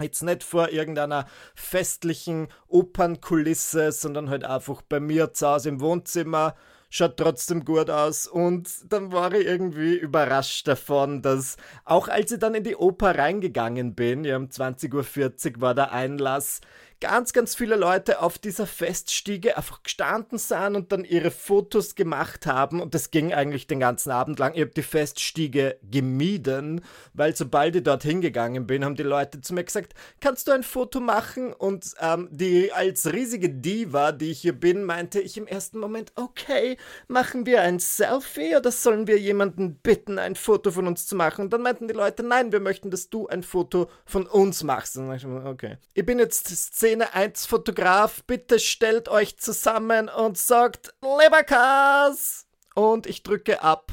Jetzt 0.00 0.22
nicht 0.22 0.44
vor 0.44 0.68
irgendeiner 0.70 1.26
festlichen 1.54 2.48
Opernkulisse, 2.68 3.92
sondern 3.92 4.28
halt 4.28 4.44
einfach 4.44 4.82
bei 4.82 5.00
mir 5.00 5.32
zu 5.32 5.48
Hause 5.48 5.70
im 5.70 5.80
Wohnzimmer. 5.80 6.54
Schaut 6.88 7.16
trotzdem 7.16 7.64
gut 7.64 7.90
aus. 7.90 8.26
Und 8.26 8.92
dann 8.92 9.12
war 9.12 9.32
ich 9.32 9.46
irgendwie 9.46 9.96
überrascht 9.96 10.68
davon, 10.68 11.20
dass 11.20 11.56
auch 11.84 12.08
als 12.08 12.32
ich 12.32 12.38
dann 12.38 12.54
in 12.54 12.64
die 12.64 12.76
Oper 12.76 13.18
reingegangen 13.18 13.94
bin, 13.94 14.24
ja 14.24 14.36
um 14.36 14.46
20.40 14.46 15.56
Uhr 15.56 15.60
war 15.60 15.74
der 15.74 15.92
Einlass, 15.92 16.60
ganz, 17.00 17.32
ganz 17.32 17.54
viele 17.54 17.76
Leute 17.76 18.22
auf 18.22 18.38
dieser 18.38 18.66
Feststiege 18.66 19.56
einfach 19.56 19.82
gestanden 19.82 20.38
sind 20.38 20.76
und 20.76 20.92
dann 20.92 21.04
ihre 21.04 21.30
Fotos 21.30 21.94
gemacht 21.94 22.46
haben. 22.46 22.80
Und 22.80 22.94
das 22.94 23.10
ging 23.10 23.34
eigentlich 23.34 23.66
den 23.66 23.80
ganzen 23.80 24.10
Abend 24.10 24.38
lang. 24.38 24.54
Ich 24.54 24.62
habe 24.62 24.70
die 24.70 24.82
Feststiege 24.82 25.78
gemieden, 25.82 26.82
weil 27.12 27.36
sobald 27.36 27.76
ich 27.76 27.82
dort 27.82 28.02
hingegangen 28.02 28.66
bin, 28.66 28.84
haben 28.84 28.96
die 28.96 29.02
Leute 29.02 29.40
zu 29.40 29.54
mir 29.54 29.64
gesagt, 29.64 29.94
kannst 30.20 30.48
du 30.48 30.52
ein 30.52 30.62
Foto 30.62 31.00
machen? 31.00 31.52
Und 31.52 31.92
ähm, 32.00 32.28
die 32.30 32.72
als 32.72 33.12
riesige 33.12 33.50
Diva, 33.50 34.12
die 34.12 34.30
ich 34.30 34.40
hier 34.40 34.58
bin, 34.58 34.84
meinte 34.84 35.20
ich 35.20 35.36
im 35.36 35.46
ersten 35.46 35.78
Moment, 35.78 36.12
okay, 36.14 36.76
machen 37.08 37.46
wir 37.46 37.62
ein 37.62 37.78
Selfie 37.78 38.56
oder 38.56 38.72
sollen 38.72 39.06
wir 39.06 39.18
jemanden 39.18 39.76
bitten, 39.76 40.18
ein 40.18 40.34
Foto 40.34 40.70
von 40.70 40.86
uns 40.86 41.06
zu 41.06 41.16
machen? 41.16 41.42
Und 41.42 41.52
dann 41.52 41.62
meinten 41.62 41.88
die 41.88 41.94
Leute, 41.94 42.22
nein, 42.22 42.52
wir 42.52 42.60
möchten, 42.60 42.90
dass 42.90 43.10
du 43.10 43.26
ein 43.26 43.42
Foto 43.42 43.88
von 44.04 44.26
uns 44.26 44.62
machst. 44.62 44.96
Und 44.96 45.08
dann 45.08 45.16
ich, 45.16 45.26
okay. 45.26 45.76
Ich 45.94 46.06
bin 46.06 46.18
jetzt 46.18 46.48
Szene 46.86 47.14
1 47.14 47.46
Fotograf, 47.46 48.22
bitte 48.28 48.60
stellt 48.60 49.08
euch 49.08 49.38
zusammen 49.38 50.08
und 50.08 50.38
sagt 50.38 50.94
Leberkas! 51.02 52.46
Und 52.76 53.08
ich 53.08 53.24
drücke 53.24 53.60
ab. 53.60 53.90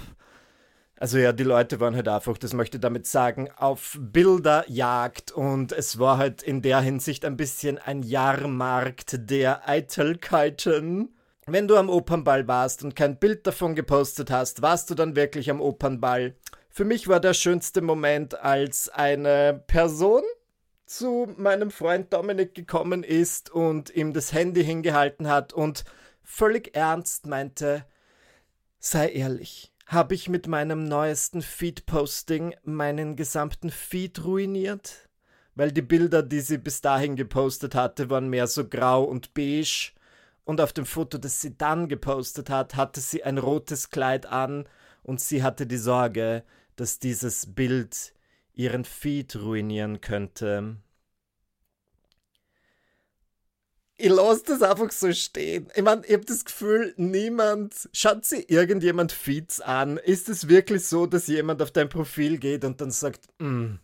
Also 0.99 1.17
ja, 1.17 1.33
die 1.33 1.43
Leute 1.43 1.79
waren 1.79 1.95
halt 1.95 2.07
einfach, 2.07 2.37
das 2.37 2.53
möchte 2.53 2.77
ich 2.77 2.81
damit 2.81 3.07
sagen, 3.07 3.49
auf 3.57 3.97
Bilderjagd 3.99 5.31
und 5.31 5.71
es 5.71 5.97
war 5.97 6.19
halt 6.19 6.43
in 6.43 6.61
der 6.61 6.81
Hinsicht 6.81 7.25
ein 7.25 7.35
bisschen 7.35 7.79
ein 7.79 8.03
Jahrmarkt 8.03 9.27
der 9.27 9.67
Eitelkeiten. 9.67 11.15
Wenn 11.47 11.67
du 11.67 11.77
am 11.77 11.89
Opernball 11.89 12.47
warst 12.47 12.83
und 12.83 12.95
kein 12.95 13.17
Bild 13.17 13.47
davon 13.47 13.73
gepostet 13.73 14.29
hast, 14.29 14.61
warst 14.61 14.91
du 14.91 14.93
dann 14.93 15.15
wirklich 15.15 15.49
am 15.49 15.61
Opernball? 15.61 16.35
Für 16.69 16.85
mich 16.85 17.07
war 17.07 17.19
der 17.19 17.33
schönste 17.33 17.81
Moment, 17.81 18.39
als 18.39 18.87
eine 18.87 19.63
Person 19.65 20.21
zu 20.85 21.33
meinem 21.37 21.71
Freund 21.71 22.13
Dominik 22.13 22.53
gekommen 22.55 23.03
ist 23.03 23.49
und 23.49 23.89
ihm 23.89 24.13
das 24.13 24.33
Handy 24.33 24.63
hingehalten 24.63 25.27
hat 25.27 25.53
und 25.53 25.85
völlig 26.23 26.75
ernst 26.75 27.25
meinte, 27.25 27.85
sei 28.79 29.09
ehrlich, 29.09 29.71
habe 29.85 30.13
ich 30.13 30.29
mit 30.29 30.47
meinem 30.47 30.85
neuesten 30.87 31.41
Feed-Posting 31.41 32.55
meinen 32.63 33.15
gesamten 33.15 33.69
Feed 33.69 34.23
ruiniert? 34.23 35.09
Weil 35.55 35.71
die 35.71 35.81
Bilder, 35.81 36.23
die 36.23 36.39
sie 36.39 36.57
bis 36.57 36.81
dahin 36.81 37.15
gepostet 37.15 37.75
hatte, 37.75 38.09
waren 38.09 38.29
mehr 38.29 38.47
so 38.47 38.67
grau 38.67 39.03
und 39.03 39.33
beige 39.33 39.91
und 40.45 40.59
auf 40.59 40.73
dem 40.73 40.85
Foto, 40.85 41.17
das 41.17 41.41
sie 41.41 41.57
dann 41.57 41.87
gepostet 41.87 42.49
hat, 42.49 42.75
hatte 42.75 42.99
sie 43.01 43.23
ein 43.23 43.37
rotes 43.37 43.89
Kleid 43.89 44.25
an 44.25 44.67
und 45.03 45.21
sie 45.21 45.43
hatte 45.43 45.67
die 45.67 45.77
Sorge, 45.77 46.43
dass 46.75 46.99
dieses 46.99 47.53
Bild 47.53 48.13
ihren 48.53 48.85
Feed 48.85 49.35
ruinieren 49.35 50.01
könnte. 50.01 50.77
Ich 53.95 54.09
lasse 54.09 54.43
das 54.47 54.61
einfach 54.61 54.91
so 54.91 55.13
stehen. 55.13 55.67
Ich 55.75 55.83
meine, 55.83 56.05
ich 56.05 56.13
habe 56.13 56.25
das 56.25 56.45
Gefühl, 56.45 56.93
niemand, 56.97 57.89
schaut 57.93 58.25
sich 58.25 58.49
irgendjemand 58.49 59.11
Feeds 59.11 59.61
an. 59.61 59.97
Ist 59.97 60.29
es 60.29 60.49
wirklich 60.49 60.85
so, 60.85 61.05
dass 61.05 61.27
jemand 61.27 61.61
auf 61.61 61.71
dein 61.71 61.89
Profil 61.89 62.37
geht 62.37 62.65
und 62.65 62.81
dann 62.81 62.91
sagt, 62.91 63.27
mm, 63.39 63.75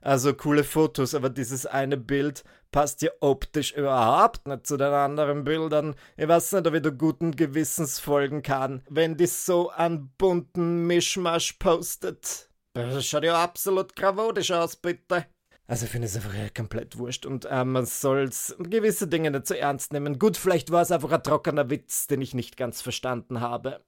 also 0.00 0.34
coole 0.34 0.64
Fotos, 0.64 1.14
aber 1.14 1.30
dieses 1.30 1.64
eine 1.66 1.96
Bild 1.96 2.44
passt 2.72 3.02
ja 3.02 3.10
optisch 3.20 3.72
überhaupt 3.72 4.48
nicht 4.48 4.66
zu 4.66 4.76
den 4.76 4.92
anderen 4.92 5.44
Bildern. 5.44 5.94
Ich 6.16 6.26
weiß 6.26 6.52
nicht, 6.52 6.66
ob 6.66 6.74
ich 6.74 6.82
da 6.82 6.90
guten 6.90 7.36
Gewissens 7.36 8.00
folgen 8.00 8.42
kann, 8.42 8.82
wenn 8.88 9.16
die 9.16 9.26
so 9.26 9.70
einen 9.70 10.08
bunten 10.18 10.86
Mischmasch 10.86 11.52
postet. 11.54 12.48
Das 12.74 13.06
schaut 13.06 13.24
ja 13.24 13.42
absolut 13.42 13.94
gravodisch 13.94 14.50
aus, 14.50 14.76
bitte. 14.76 15.26
Also 15.66 15.84
ich 15.84 15.90
finde 15.90 16.06
es 16.06 16.16
einfach 16.16 16.34
komplett 16.54 16.98
wurscht 16.98 17.24
und 17.24 17.44
äh, 17.44 17.64
man 17.64 17.86
soll 17.86 18.30
gewisse 18.58 19.06
Dinge 19.06 19.30
nicht 19.30 19.46
so 19.46 19.54
ernst 19.54 19.92
nehmen. 19.92 20.18
Gut, 20.18 20.36
vielleicht 20.36 20.70
war 20.70 20.82
es 20.82 20.90
einfach 20.90 21.12
ein 21.12 21.22
trockener 21.22 21.70
Witz, 21.70 22.06
den 22.06 22.20
ich 22.20 22.34
nicht 22.34 22.56
ganz 22.56 22.82
verstanden 22.82 23.40
habe. 23.40 23.80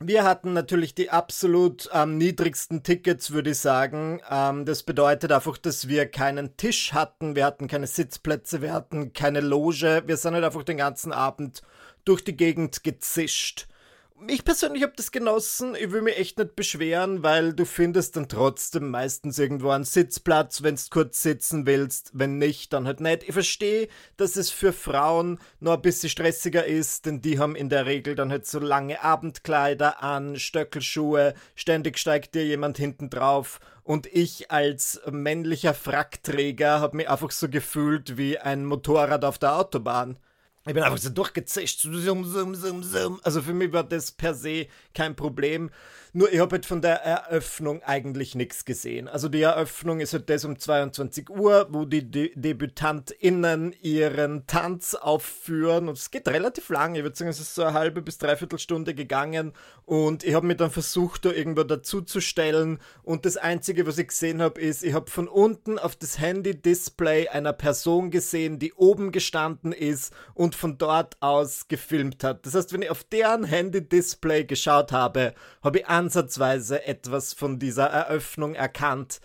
Wir 0.00 0.22
hatten 0.22 0.52
natürlich 0.52 0.94
die 0.94 1.10
absolut 1.10 1.90
ähm, 1.92 2.18
niedrigsten 2.18 2.84
Tickets, 2.84 3.32
würde 3.32 3.50
ich 3.50 3.58
sagen. 3.58 4.20
Ähm, 4.30 4.64
das 4.64 4.84
bedeutet 4.84 5.32
einfach, 5.32 5.58
dass 5.58 5.88
wir 5.88 6.06
keinen 6.06 6.56
Tisch 6.56 6.92
hatten, 6.92 7.34
wir 7.34 7.44
hatten 7.44 7.66
keine 7.66 7.88
Sitzplätze, 7.88 8.62
wir 8.62 8.72
hatten 8.72 9.12
keine 9.12 9.40
Loge. 9.40 10.04
Wir 10.06 10.16
sind 10.16 10.34
halt 10.34 10.44
einfach 10.44 10.62
den 10.62 10.76
ganzen 10.76 11.12
Abend 11.12 11.62
durch 12.04 12.22
die 12.22 12.36
Gegend 12.36 12.84
gezischt 12.84 13.66
ich 14.26 14.44
persönlich 14.44 14.82
habe 14.82 14.94
das 14.96 15.12
genossen. 15.12 15.74
Ich 15.74 15.92
will 15.92 16.02
mich 16.02 16.18
echt 16.18 16.38
nicht 16.38 16.56
beschweren, 16.56 17.22
weil 17.22 17.52
du 17.52 17.64
findest 17.64 18.16
dann 18.16 18.28
trotzdem 18.28 18.90
meistens 18.90 19.38
irgendwo 19.38 19.70
einen 19.70 19.84
Sitzplatz, 19.84 20.62
wenn 20.62 20.74
du 20.74 20.82
kurz 20.90 21.22
sitzen 21.22 21.66
willst. 21.66 22.10
Wenn 22.14 22.38
nicht, 22.38 22.72
dann 22.72 22.86
halt 22.86 23.00
nicht. 23.00 23.22
Ich 23.24 23.32
verstehe, 23.32 23.88
dass 24.16 24.36
es 24.36 24.50
für 24.50 24.72
Frauen 24.72 25.38
noch 25.60 25.74
ein 25.74 25.82
bisschen 25.82 26.10
stressiger 26.10 26.64
ist, 26.64 27.06
denn 27.06 27.20
die 27.20 27.38
haben 27.38 27.54
in 27.54 27.68
der 27.68 27.86
Regel 27.86 28.14
dann 28.14 28.30
halt 28.30 28.46
so 28.46 28.58
lange 28.58 29.02
Abendkleider 29.02 30.02
an, 30.02 30.36
Stöckelschuhe, 30.36 31.34
ständig 31.54 31.98
steigt 31.98 32.34
dir 32.34 32.44
jemand 32.44 32.76
hinten 32.76 33.10
drauf. 33.10 33.60
Und 33.84 34.06
ich 34.06 34.50
als 34.50 35.00
männlicher 35.10 35.74
Frackträger 35.74 36.80
habe 36.80 36.96
mich 36.98 37.08
einfach 37.08 37.30
so 37.30 37.48
gefühlt 37.48 38.18
wie 38.18 38.38
ein 38.38 38.64
Motorrad 38.64 39.24
auf 39.24 39.38
der 39.38 39.56
Autobahn. 39.56 40.18
Ich 40.68 40.74
bin 40.74 40.82
einfach 40.82 40.98
so 40.98 41.08
durchgezischt. 41.08 41.86
Also 41.86 43.42
für 43.42 43.54
mich 43.54 43.72
war 43.72 43.84
das 43.84 44.12
per 44.12 44.34
se 44.34 44.66
kein 44.92 45.16
Problem. 45.16 45.70
Nur 46.18 46.32
ich 46.32 46.40
habe 46.40 46.56
halt 46.56 46.66
von 46.66 46.82
der 46.82 47.04
Eröffnung 47.04 47.80
eigentlich 47.84 48.34
nichts 48.34 48.64
gesehen. 48.64 49.06
Also 49.06 49.28
die 49.28 49.42
Eröffnung 49.42 50.00
ist 50.00 50.14
halt 50.14 50.28
das 50.28 50.44
um 50.44 50.58
22 50.58 51.30
Uhr, 51.30 51.68
wo 51.70 51.84
die 51.84 52.10
De 52.10 52.32
DebütantInnen 52.34 53.72
ihren 53.82 54.44
Tanz 54.48 54.96
aufführen. 54.96 55.88
Und 55.88 55.96
es 55.96 56.10
geht 56.10 56.26
relativ 56.26 56.70
lang. 56.70 56.96
Ich 56.96 57.04
würde 57.04 57.14
sagen, 57.14 57.30
es 57.30 57.38
ist 57.38 57.54
so 57.54 57.62
eine 57.62 57.74
halbe 57.74 58.02
bis 58.02 58.18
dreiviertel 58.18 58.58
Stunde 58.58 58.94
gegangen. 58.94 59.52
Und 59.84 60.24
ich 60.24 60.34
habe 60.34 60.44
mir 60.44 60.56
dann 60.56 60.72
versucht, 60.72 61.24
da 61.24 61.30
irgendwo 61.30 61.62
dazuzustellen. 61.62 62.80
Und 63.04 63.24
das 63.24 63.36
Einzige, 63.36 63.86
was 63.86 63.98
ich 63.98 64.08
gesehen 64.08 64.42
habe, 64.42 64.60
ist, 64.60 64.82
ich 64.82 64.94
habe 64.94 65.08
von 65.08 65.28
unten 65.28 65.78
auf 65.78 65.94
das 65.94 66.18
Handy-Display 66.18 67.28
einer 67.28 67.52
Person 67.52 68.10
gesehen, 68.10 68.58
die 68.58 68.72
oben 68.72 69.12
gestanden 69.12 69.70
ist 69.70 70.12
und 70.34 70.56
von 70.56 70.78
dort 70.78 71.16
aus 71.20 71.68
gefilmt 71.68 72.24
hat. 72.24 72.44
Das 72.44 72.56
heißt, 72.56 72.72
wenn 72.72 72.82
ich 72.82 72.90
auf 72.90 73.04
deren 73.04 73.44
Handy-Display 73.44 74.46
geschaut 74.46 74.90
habe, 74.90 75.32
habe 75.62 75.78
ich 75.78 75.86
ansatzweise 76.08 76.86
etwas 76.86 77.34
von 77.34 77.58
dieser 77.58 77.86
Eröffnung 77.86 78.54
erkannt. 78.54 79.20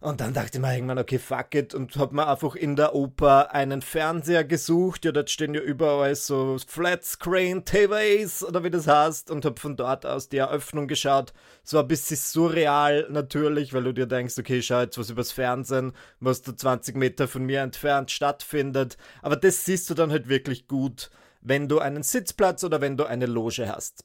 Und 0.00 0.20
dann 0.20 0.32
dachte 0.32 0.58
ich 0.58 0.60
mir 0.60 0.74
irgendwann, 0.74 0.98
okay, 0.98 1.18
fuck 1.18 1.54
it, 1.56 1.74
und 1.74 1.96
hab 1.96 2.12
mir 2.12 2.28
einfach 2.28 2.54
in 2.54 2.76
der 2.76 2.94
Oper 2.94 3.52
einen 3.52 3.82
Fernseher 3.82 4.44
gesucht. 4.44 5.04
Ja, 5.04 5.10
dort 5.10 5.30
stehen 5.30 5.54
ja 5.54 5.60
überall 5.60 6.14
so 6.14 6.56
Flatscreen 6.64 7.64
TVs 7.64 8.44
oder 8.44 8.62
wie 8.62 8.70
das 8.70 8.86
heißt, 8.86 9.30
und 9.30 9.44
hab 9.44 9.58
von 9.58 9.74
dort 9.74 10.06
aus 10.06 10.28
die 10.28 10.36
Eröffnung 10.36 10.86
geschaut. 10.86 11.32
Es 11.64 11.72
war 11.72 11.82
ein 11.82 11.88
bisschen 11.88 12.18
surreal 12.18 13.08
natürlich, 13.10 13.72
weil 13.72 13.84
du 13.84 13.94
dir 13.94 14.06
denkst, 14.06 14.38
okay, 14.38 14.62
schau 14.62 14.82
jetzt 14.82 14.98
was 14.98 15.10
übers 15.10 15.32
Fernsehen, 15.32 15.92
was 16.20 16.42
da 16.42 16.54
20 16.54 16.94
Meter 16.94 17.26
von 17.26 17.44
mir 17.44 17.62
entfernt 17.62 18.12
stattfindet. 18.12 18.98
Aber 19.22 19.34
das 19.34 19.64
siehst 19.64 19.90
du 19.90 19.94
dann 19.94 20.10
halt 20.10 20.28
wirklich 20.28 20.68
gut, 20.68 21.10
wenn 21.40 21.68
du 21.68 21.80
einen 21.80 22.04
Sitzplatz 22.04 22.62
oder 22.62 22.80
wenn 22.80 22.96
du 22.98 23.04
eine 23.04 23.26
Loge 23.26 23.66
hast. 23.66 24.04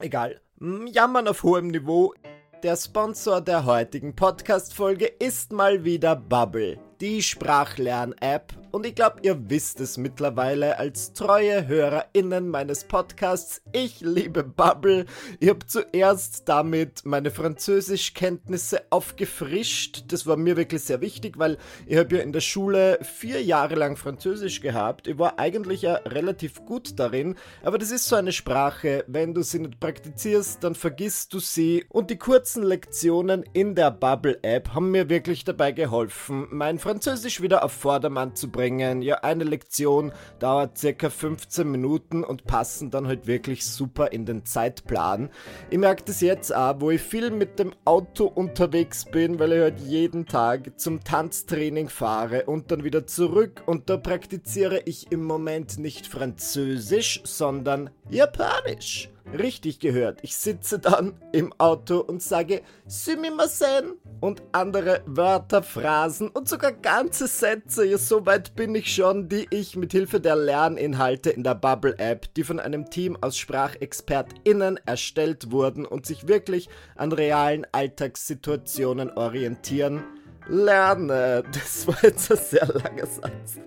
Egal. 0.00 0.40
Jammern 0.86 1.28
auf 1.28 1.42
hohem 1.42 1.68
Niveau. 1.68 2.14
Der 2.62 2.76
Sponsor 2.76 3.40
der 3.42 3.66
heutigen 3.66 4.16
Podcast-Folge 4.16 5.06
ist 5.06 5.52
mal 5.52 5.84
wieder 5.84 6.16
Bubble 6.16 6.78
die 7.00 7.22
Sprachlern-App. 7.22 8.52
Und 8.72 8.86
ich 8.86 8.94
glaube, 8.94 9.18
ihr 9.22 9.50
wisst 9.50 9.80
es 9.80 9.98
mittlerweile 9.98 10.78
als 10.78 11.12
treue 11.12 11.66
HörerInnen 11.66 12.48
meines 12.48 12.84
Podcasts. 12.84 13.62
Ich 13.72 14.00
liebe 14.00 14.44
Bubble. 14.44 15.06
Ich 15.40 15.48
habe 15.48 15.66
zuerst 15.66 16.48
damit 16.48 17.04
meine 17.04 17.32
Französischkenntnisse 17.32 18.82
aufgefrischt. 18.90 20.04
Das 20.06 20.24
war 20.28 20.36
mir 20.36 20.56
wirklich 20.56 20.82
sehr 20.82 21.00
wichtig, 21.00 21.36
weil 21.36 21.58
ich 21.86 21.96
habe 21.96 22.16
ja 22.16 22.22
in 22.22 22.32
der 22.32 22.40
Schule 22.40 23.00
vier 23.02 23.42
Jahre 23.42 23.74
lang 23.74 23.96
Französisch 23.96 24.60
gehabt. 24.60 25.08
Ich 25.08 25.18
war 25.18 25.40
eigentlich 25.40 25.82
ja 25.82 25.94
relativ 26.06 26.64
gut 26.64 27.00
darin, 27.00 27.34
aber 27.64 27.76
das 27.76 27.90
ist 27.90 28.06
so 28.06 28.14
eine 28.14 28.30
Sprache, 28.30 29.04
wenn 29.08 29.34
du 29.34 29.42
sie 29.42 29.58
nicht 29.58 29.80
praktizierst, 29.80 30.62
dann 30.62 30.76
vergisst 30.76 31.34
du 31.34 31.40
sie. 31.40 31.84
Und 31.88 32.08
die 32.08 32.18
kurzen 32.18 32.62
Lektionen 32.62 33.42
in 33.52 33.74
der 33.74 33.90
Bubble-App 33.90 34.74
haben 34.74 34.92
mir 34.92 35.08
wirklich 35.08 35.42
dabei 35.42 35.72
geholfen, 35.72 36.46
mein 36.50 36.78
Französisch 36.78 37.42
wieder 37.42 37.64
auf 37.64 37.72
Vordermann 37.72 38.36
zu 38.36 38.48
bringen. 38.48 38.59
Ja, 38.60 39.16
eine 39.22 39.44
Lektion 39.44 40.12
dauert 40.38 40.76
circa 40.76 41.08
15 41.08 41.70
Minuten 41.70 42.24
und 42.24 42.44
passen 42.44 42.90
dann 42.90 43.06
halt 43.06 43.26
wirklich 43.26 43.64
super 43.64 44.12
in 44.12 44.26
den 44.26 44.44
Zeitplan. 44.44 45.30
Ich 45.70 45.78
merke 45.78 46.04
das 46.04 46.20
jetzt 46.20 46.54
auch, 46.54 46.80
wo 46.80 46.90
ich 46.90 47.00
viel 47.00 47.30
mit 47.30 47.58
dem 47.58 47.72
Auto 47.84 48.26
unterwegs 48.26 49.04
bin, 49.04 49.38
weil 49.38 49.52
ich 49.52 49.60
halt 49.60 49.80
jeden 49.80 50.26
Tag 50.26 50.78
zum 50.78 51.02
Tanztraining 51.02 51.88
fahre 51.88 52.44
und 52.44 52.70
dann 52.70 52.84
wieder 52.84 53.06
zurück 53.06 53.62
und 53.66 53.88
da 53.88 53.96
praktiziere 53.96 54.82
ich 54.84 55.10
im 55.10 55.24
Moment 55.24 55.78
nicht 55.78 56.06
Französisch, 56.06 57.22
sondern 57.24 57.90
Japanisch. 58.10 59.08
Richtig 59.38 59.78
gehört. 59.78 60.18
Ich 60.22 60.36
sitze 60.36 60.80
dann 60.80 61.14
im 61.30 61.52
Auto 61.58 62.00
und 62.00 62.20
sage 62.20 62.62
Sumimasen 62.86 63.94
und 64.18 64.42
andere 64.50 65.02
Wörter, 65.06 65.62
Phrasen 65.62 66.28
und 66.28 66.48
sogar 66.48 66.72
ganze 66.72 67.28
Sätze. 67.28 67.86
Ja, 67.86 67.96
so 67.96 68.26
weit 68.26 68.56
bin 68.56 68.74
ich 68.74 68.92
schon, 68.92 69.28
die 69.28 69.46
ich 69.50 69.76
mit 69.76 69.92
Hilfe 69.92 70.20
der 70.20 70.34
Lerninhalte 70.34 71.30
in 71.30 71.44
der 71.44 71.54
Bubble 71.54 71.96
App, 71.98 72.34
die 72.34 72.42
von 72.42 72.58
einem 72.58 72.90
Team 72.90 73.16
aus 73.20 73.38
SprachexpertInnen 73.38 74.80
erstellt 74.84 75.52
wurden 75.52 75.86
und 75.86 76.06
sich 76.06 76.26
wirklich 76.26 76.68
an 76.96 77.12
realen 77.12 77.64
Alltagssituationen 77.70 79.12
orientieren, 79.12 80.02
lerne. 80.50 81.42
Das 81.52 81.86
war 81.86 81.96
jetzt 82.02 82.30
ein 82.30 82.38
sehr 82.38 82.66
langer 82.66 83.06
Satz. 83.06 83.60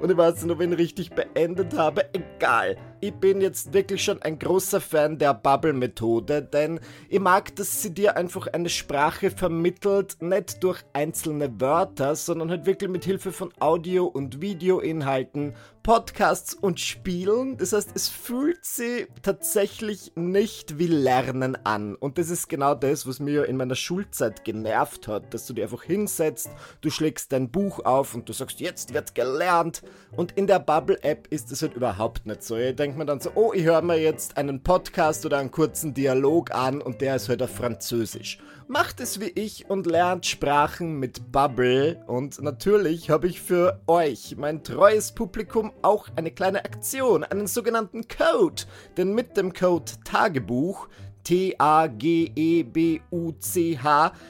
Und 0.00 0.10
ich 0.10 0.16
weiß 0.16 0.42
nicht, 0.42 0.52
ob 0.52 0.60
ich 0.60 0.66
ihn 0.66 0.72
richtig 0.72 1.10
beendet 1.10 1.76
habe. 1.76 2.06
Egal. 2.12 2.76
Ich 3.00 3.14
bin 3.14 3.40
jetzt 3.40 3.72
wirklich 3.72 4.02
schon 4.02 4.20
ein 4.22 4.38
großer 4.38 4.80
Fan 4.80 5.18
der 5.18 5.34
Bubble-Methode, 5.34 6.42
denn 6.42 6.80
ich 7.08 7.20
mag, 7.20 7.54
dass 7.56 7.82
sie 7.82 7.94
dir 7.94 8.16
einfach 8.16 8.46
eine 8.48 8.68
Sprache 8.68 9.30
vermittelt, 9.30 10.20
nicht 10.20 10.62
durch 10.62 10.82
einzelne 10.92 11.60
Wörter, 11.60 12.14
sondern 12.14 12.50
halt 12.50 12.66
wirklich 12.66 12.90
mit 12.90 13.04
Hilfe 13.04 13.32
von 13.32 13.52
Audio- 13.58 14.06
und 14.06 14.40
Videoinhalten 14.40 15.54
Podcasts 15.90 16.54
und 16.54 16.78
Spielen. 16.78 17.56
Das 17.56 17.72
heißt, 17.72 17.90
es 17.96 18.08
fühlt 18.08 18.64
sich 18.64 19.08
tatsächlich 19.22 20.12
nicht 20.14 20.78
wie 20.78 20.86
Lernen 20.86 21.58
an. 21.66 21.96
Und 21.96 22.16
das 22.16 22.30
ist 22.30 22.48
genau 22.48 22.76
das, 22.76 23.08
was 23.08 23.18
mir 23.18 23.46
in 23.46 23.56
meiner 23.56 23.74
Schulzeit 23.74 24.44
genervt 24.44 25.08
hat, 25.08 25.34
dass 25.34 25.48
du 25.48 25.52
dir 25.52 25.64
einfach 25.64 25.82
hinsetzt, 25.82 26.50
du 26.80 26.90
schlägst 26.90 27.32
dein 27.32 27.50
Buch 27.50 27.84
auf 27.84 28.14
und 28.14 28.28
du 28.28 28.32
sagst, 28.32 28.60
jetzt 28.60 28.94
wird 28.94 29.16
gelernt. 29.16 29.82
Und 30.12 30.30
in 30.38 30.46
der 30.46 30.60
Bubble-App 30.60 31.26
ist 31.26 31.50
das 31.50 31.60
halt 31.60 31.74
überhaupt 31.74 32.24
nicht 32.24 32.44
so. 32.44 32.54
Ich 32.54 32.76
denke 32.76 32.96
mir 32.96 33.06
dann 33.06 33.18
so, 33.18 33.32
oh, 33.34 33.52
ich 33.52 33.64
höre 33.64 33.82
mir 33.82 34.00
jetzt 34.00 34.36
einen 34.36 34.62
Podcast 34.62 35.26
oder 35.26 35.38
einen 35.38 35.50
kurzen 35.50 35.92
Dialog 35.92 36.54
an 36.54 36.80
und 36.82 37.00
der 37.00 37.16
ist 37.16 37.28
halt 37.28 37.42
auf 37.42 37.50
Französisch. 37.50 38.38
Macht 38.72 39.00
es 39.00 39.18
wie 39.18 39.32
ich 39.34 39.68
und 39.68 39.84
lernt 39.84 40.26
Sprachen 40.26 41.00
mit 41.00 41.32
Bubble. 41.32 42.04
Und 42.06 42.40
natürlich 42.40 43.10
habe 43.10 43.26
ich 43.26 43.40
für 43.40 43.80
euch, 43.88 44.36
mein 44.38 44.62
treues 44.62 45.10
Publikum, 45.10 45.72
auch 45.82 46.08
eine 46.16 46.30
kleine 46.30 46.64
Aktion, 46.64 47.24
einen 47.24 47.46
sogenannten 47.46 48.08
Code. 48.08 48.62
Denn 48.96 49.14
mit 49.14 49.36
dem 49.36 49.52
Code 49.52 49.92
Tagebuch 50.04 50.88
T-A-G-E-B-U-C-H 51.24 51.92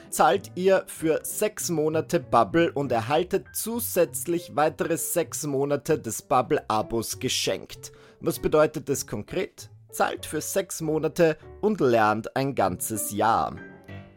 zahlt 0.09 0.51
ihr 0.55 0.83
für 0.87 1.21
sechs 1.23 1.69
Monate 1.69 2.19
Bubble 2.19 2.71
und 2.73 2.91
erhaltet 2.91 3.45
zusätzlich 3.53 4.55
weitere 4.55 4.97
sechs 4.97 5.45
Monate 5.47 5.97
des 5.97 6.21
Bubble-Abos 6.21 7.19
geschenkt. 7.19 7.91
Was 8.19 8.39
bedeutet 8.39 8.89
das 8.89 9.07
konkret? 9.07 9.69
Zahlt 9.89 10.25
für 10.25 10.41
sechs 10.41 10.81
Monate 10.81 11.37
und 11.61 11.79
lernt 11.81 12.35
ein 12.35 12.55
ganzes 12.55 13.11
Jahr. 13.11 13.55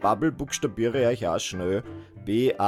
Bubble 0.00 0.32
buchstabiere 0.32 1.12
ich 1.12 1.26
auch 1.26 1.38
schnell. 1.38 1.82
B-A-B-B-E-L. 2.24 2.60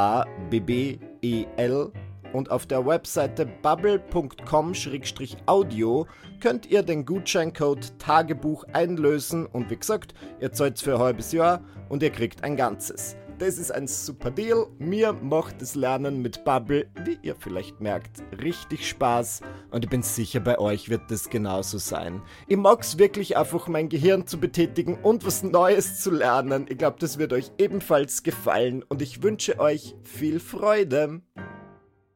Und 2.37 2.51
auf 2.51 2.67
der 2.67 2.85
Webseite 2.85 3.47
bubble.com-audio 3.47 6.07
könnt 6.39 6.67
ihr 6.67 6.83
den 6.83 7.07
Gutscheincode 7.07 7.99
Tagebuch 7.99 8.65
einlösen 8.75 9.47
und 9.47 9.71
wie 9.71 9.79
gesagt, 9.79 10.13
ihr 10.39 10.53
zahlt 10.53 10.79
für 10.79 10.97
ein 10.97 11.01
halbes 11.01 11.33
Jahr 11.33 11.65
und 11.89 12.03
ihr 12.03 12.11
kriegt 12.11 12.45
ein 12.45 12.55
ganzes. 12.55 13.17
Das 13.39 13.57
ist 13.57 13.71
ein 13.71 13.87
super 13.87 14.31
Deal. 14.31 14.67
Mir 14.79 15.15
macht 15.15 15.63
das 15.63 15.75
Lernen 15.75 16.21
mit 16.21 16.45
Bubble, 16.45 16.91
wie 17.07 17.19
ihr 17.23 17.37
vielleicht 17.37 17.81
merkt, 17.81 18.23
richtig 18.43 18.87
Spaß. 18.87 19.41
Und 19.71 19.85
ich 19.85 19.91
bin 19.91 20.03
sicher, 20.03 20.41
bei 20.41 20.59
euch 20.59 20.91
wird 20.91 21.11
das 21.11 21.31
genauso 21.31 21.79
sein. 21.79 22.21
Ich 22.49 22.59
mag 22.59 22.83
es 22.83 22.99
wirklich 22.99 23.39
einfach, 23.39 23.67
mein 23.67 23.89
Gehirn 23.89 24.27
zu 24.27 24.39
betätigen 24.39 24.99
und 25.03 25.25
was 25.25 25.43
Neues 25.43 26.03
zu 26.03 26.11
lernen. 26.11 26.67
Ich 26.69 26.77
glaube, 26.77 26.99
das 26.99 27.17
wird 27.17 27.33
euch 27.33 27.51
ebenfalls 27.57 28.23
gefallen. 28.23 28.83
Und 28.83 29.01
ich 29.01 29.23
wünsche 29.23 29.59
euch 29.59 29.95
viel 30.03 30.39
Freude. 30.39 31.23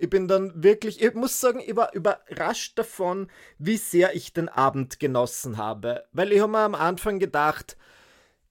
Ich 0.00 0.08
bin 0.08 0.28
dann 0.28 0.50
wirklich, 0.54 1.02
ich 1.02 1.14
muss 1.14 1.40
sagen, 1.40 1.60
ich 1.64 1.76
war 1.76 1.92
überrascht 1.92 2.78
davon, 2.78 3.28
wie 3.58 3.76
sehr 3.76 4.16
ich 4.16 4.32
den 4.32 4.48
Abend 4.48 4.98
genossen 4.98 5.58
habe. 5.58 6.04
Weil 6.12 6.32
ich 6.32 6.40
habe 6.40 6.52
mir 6.52 6.60
am 6.60 6.74
Anfang 6.74 7.18
gedacht, 7.18 7.76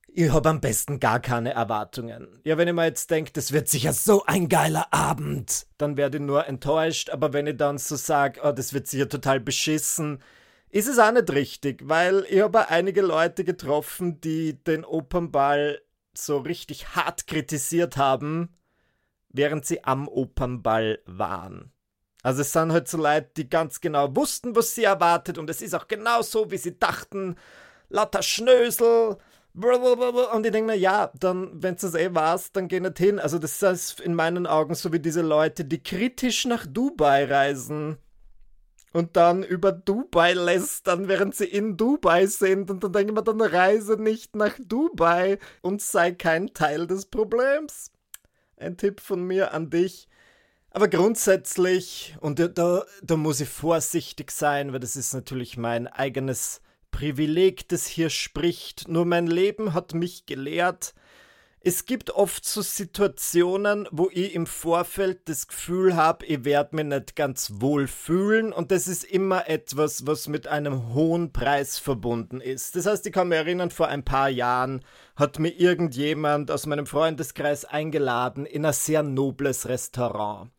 ich 0.08 0.32
habe 0.32 0.50
am 0.50 0.62
besten 0.62 1.00
gar 1.00 1.20
keine 1.20 1.54
Erwartungen. 1.54 2.40
Ja, 2.44 2.58
wenn 2.58 2.68
ich 2.68 2.74
mir 2.76 2.86
jetzt 2.86 3.10
denke, 3.10 3.32
das 3.34 3.52
wird 3.52 3.68
sicher 3.68 3.94
so 3.94 4.24
ein 4.26 4.48
geiler 4.48 4.94
Abend, 4.94 5.66
dann 5.80 5.98
werde 5.98 6.18
ich 6.18 6.24
nur 6.24 6.46
enttäuscht. 6.46 7.10
Aber 7.10 7.34
wenn 7.34 7.48
ich 7.48 7.58
dann 7.58 7.80
so 7.80 7.96
sage, 7.96 8.42
oh, 8.44 8.52
das 8.52 8.74
wird 8.74 8.86
sicher 8.86 9.10
total 9.10 9.40
beschissen, 9.40 10.22
ist 10.70 10.88
es 10.88 11.00
auch 11.00 11.12
nicht 11.12 11.32
richtig, 11.32 11.82
weil 11.90 12.28
ich 12.30 12.42
habe 12.42 12.70
einige 12.70 13.02
Leute 13.02 13.44
getroffen, 13.44 14.22
die 14.22 14.64
den 14.64 14.86
Opernball 14.86 15.82
so 16.14 16.38
richtig 16.38 16.96
hart 16.96 17.26
kritisiert 17.26 17.98
haben, 17.98 18.50
während 19.30 19.66
sie 19.66 19.84
am 19.84 20.08
Opernball 20.08 21.00
waren. 21.06 21.72
Also 22.22 22.42
es 22.42 22.52
sind 22.52 22.74
halt 22.74 22.88
so 22.88 22.98
Leute, 22.98 23.30
die 23.38 23.50
ganz 23.50 23.80
genau 23.80 24.16
wussten, 24.16 24.56
was 24.56 24.76
sie 24.76 24.84
erwartet 24.84 25.38
und 25.38 25.50
es 25.50 25.62
ist 25.62 25.74
auch 25.74 25.88
genau 25.88 26.22
so, 26.22 26.52
wie 26.52 26.58
sie 26.58 26.78
dachten. 26.78 27.36
Lauter 27.90 28.22
Schnösel, 28.22 29.18
und 29.54 30.46
ich 30.46 30.52
denke 30.52 30.72
mir, 30.72 30.78
ja, 30.78 31.12
dann, 31.20 31.52
wenn 31.62 31.76
du 31.76 31.82
das 31.82 31.96
eh 31.96 32.14
warst, 32.14 32.56
dann 32.56 32.68
geh 32.68 32.80
nicht 32.80 32.98
hin. 32.98 33.20
Also, 33.20 33.40
das 33.40 33.62
ist 33.62 34.00
in 34.00 34.14
meinen 34.14 34.46
Augen 34.46 34.76
so 34.76 34.94
wie 34.94 35.00
diese 35.00 35.22
Leute, 35.22 35.66
die 35.66 35.82
kritisch 35.82 36.46
nach 36.46 36.68
Dubai 36.68 37.26
reisen 37.26 37.98
und 38.94 39.18
dann 39.18 39.44
über 39.44 39.72
Dubai 39.72 40.34
lästern, 40.34 41.08
während 41.08 41.36
sie 41.36 41.46
in 41.46 41.78
Dubai 41.78 42.28
sind. 42.28 42.70
Und 42.70 42.84
dann 42.84 42.94
denke 42.94 43.12
ich 43.12 43.16
mir, 43.16 43.24
dann 43.24 43.42
reise 43.42 44.02
nicht 44.02 44.36
nach 44.36 44.54
Dubai 44.60 45.40
und 45.62 45.82
sei 45.82 46.12
kein 46.12 46.54
Teil 46.54 46.88
des 46.88 47.08
Problems. 47.08 47.92
Ein 48.60 48.76
Tipp 48.76 49.00
von 49.00 49.24
mir 49.24 49.54
an 49.54 49.70
dich. 49.70 50.10
Aber 50.72 50.90
grundsätzlich, 50.90 52.16
und 52.20 52.40
da, 52.40 52.84
da 53.02 53.16
muss 53.16 53.40
ich 53.40 53.48
vorsichtig 53.48 54.32
sein, 54.32 54.74
weil 54.74 54.82
das 54.82 54.98
ist 54.98 55.14
natürlich 55.14 55.56
mein 55.56 55.88
eigenes 55.88 56.62
Privileg, 56.92 57.70
das 57.70 57.88
hier 57.88 58.10
spricht, 58.10 58.88
nur 58.90 59.06
mein 59.06 59.28
Leben 59.28 59.74
hat 59.74 59.94
mich 59.94 60.26
gelehrt, 60.26 60.94
es 61.62 61.86
gibt 61.86 62.12
oft 62.12 62.46
so 62.46 62.62
Situationen, 62.62 63.86
wo 63.92 64.10
ich 64.14 64.34
im 64.34 64.46
Vorfeld 64.46 65.28
das 65.28 65.50
Gefühl 65.50 65.96
habe, 65.96 66.26
ich 66.26 66.46
werde 66.46 66.76
mich 66.78 66.86
nicht 66.86 67.16
ganz 67.18 67.52
wohl 67.56 67.88
fühlen 67.88 68.54
und 68.54 68.72
das 68.72 68.88
ist 68.88 69.04
immer 69.04 69.50
etwas, 69.50 70.08
was 70.08 70.30
mit 70.30 70.48
einem 70.48 70.94
hohen 70.94 71.34
Preis 71.34 71.78
verbunden 71.78 72.40
ist. 72.40 72.78
Das 72.78 72.86
heißt, 72.86 73.06
ich 73.06 73.12
kann 73.12 73.28
mich 73.28 73.38
erinnern, 73.38 73.72
vor 73.72 73.90
ein 73.90 74.06
paar 74.06 74.30
Jahren 74.30 74.86
hat 75.18 75.38
mir 75.40 75.50
irgendjemand 75.50 76.50
aus 76.50 76.66
meinem 76.66 76.86
Freundeskreis 76.86 77.66
eingeladen 77.66 78.46
in 78.46 78.66
ein 78.66 78.72
sehr 78.72 79.04
nobles 79.04 79.68
Restaurant. 79.68 80.52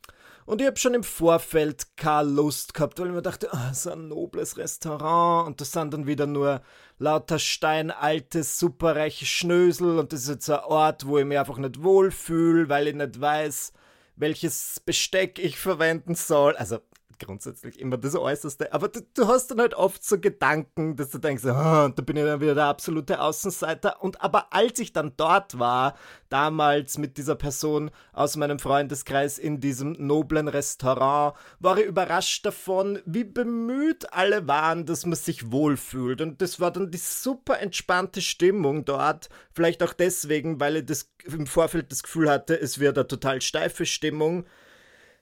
Und 0.50 0.60
ich 0.60 0.66
habe 0.66 0.76
schon 0.78 0.94
im 0.94 1.04
Vorfeld 1.04 1.96
keine 1.96 2.28
Lust 2.28 2.74
gehabt, 2.74 2.98
weil 2.98 3.06
ich 3.06 3.12
mir 3.12 3.22
dachte, 3.22 3.48
oh, 3.52 3.72
so 3.72 3.92
ein 3.92 4.08
nobles 4.08 4.56
Restaurant 4.56 5.46
und 5.46 5.60
das 5.60 5.70
sind 5.70 5.94
dann 5.94 6.08
wieder 6.08 6.26
nur 6.26 6.60
lauter 6.98 7.38
steinalte, 7.38 8.42
superreiche 8.42 9.26
Schnösel 9.26 10.00
und 10.00 10.12
das 10.12 10.22
ist 10.22 10.28
jetzt 10.28 10.50
ein 10.50 10.58
Ort, 10.64 11.06
wo 11.06 11.18
ich 11.18 11.24
mich 11.24 11.38
einfach 11.38 11.58
nicht 11.58 11.84
wohlfühle, 11.84 12.68
weil 12.68 12.88
ich 12.88 12.96
nicht 12.96 13.20
weiß, 13.20 13.72
welches 14.16 14.80
Besteck 14.84 15.38
ich 15.38 15.56
verwenden 15.56 16.16
soll. 16.16 16.56
Also 16.56 16.80
grundsätzlich 17.20 17.78
immer 17.78 17.96
das 17.96 18.16
Äußerste. 18.16 18.72
Aber 18.72 18.88
du, 18.88 19.00
du, 19.14 19.28
hast 19.28 19.50
dann 19.50 19.60
halt 19.60 19.74
oft 19.74 20.04
so 20.04 20.18
Gedanken, 20.18 20.96
dass 20.96 21.10
du 21.10 21.18
denkst, 21.18 21.44
oh, 21.44 21.48
da 21.48 21.90
bin 21.90 22.16
ich 22.16 22.24
dann 22.24 22.40
wieder 22.40 22.54
der 22.54 22.64
absolute 22.64 23.20
Außenseiter. 23.20 24.02
Und 24.02 24.20
aber 24.20 24.52
als 24.52 24.78
ich 24.78 24.92
dann 24.92 25.12
dort 25.16 25.58
war, 25.58 25.94
damals 26.28 26.98
mit 26.98 27.16
dieser 27.18 27.36
Person 27.36 27.90
aus 28.12 28.36
meinem 28.36 28.58
Freundeskreis 28.58 29.38
in 29.38 29.60
diesem 29.60 29.92
noblen 29.92 30.48
Restaurant, 30.48 31.36
war 31.58 31.78
ich 31.78 31.86
überrascht 31.86 32.44
davon, 32.46 33.00
wie 33.04 33.24
bemüht 33.24 34.12
alle 34.12 34.48
waren, 34.48 34.86
dass 34.86 35.06
man 35.06 35.16
sich 35.16 35.52
wohlfühlt. 35.52 36.20
Und 36.20 36.40
das 36.42 36.60
war 36.60 36.70
dann 36.70 36.90
die 36.90 36.98
super 36.98 37.60
entspannte 37.60 38.22
Stimmung 38.22 38.84
dort. 38.84 39.28
Vielleicht 39.52 39.82
auch 39.82 39.92
deswegen, 39.92 40.60
weil 40.60 40.76
ich 40.76 40.86
das 40.86 41.10
im 41.24 41.46
Vorfeld 41.46 41.92
das 41.92 42.02
Gefühl 42.02 42.30
hatte, 42.30 42.58
es 42.58 42.78
wird 42.78 42.96
eine 42.98 43.06
total 43.06 43.40
steife 43.40 43.86
Stimmung. 43.86 44.46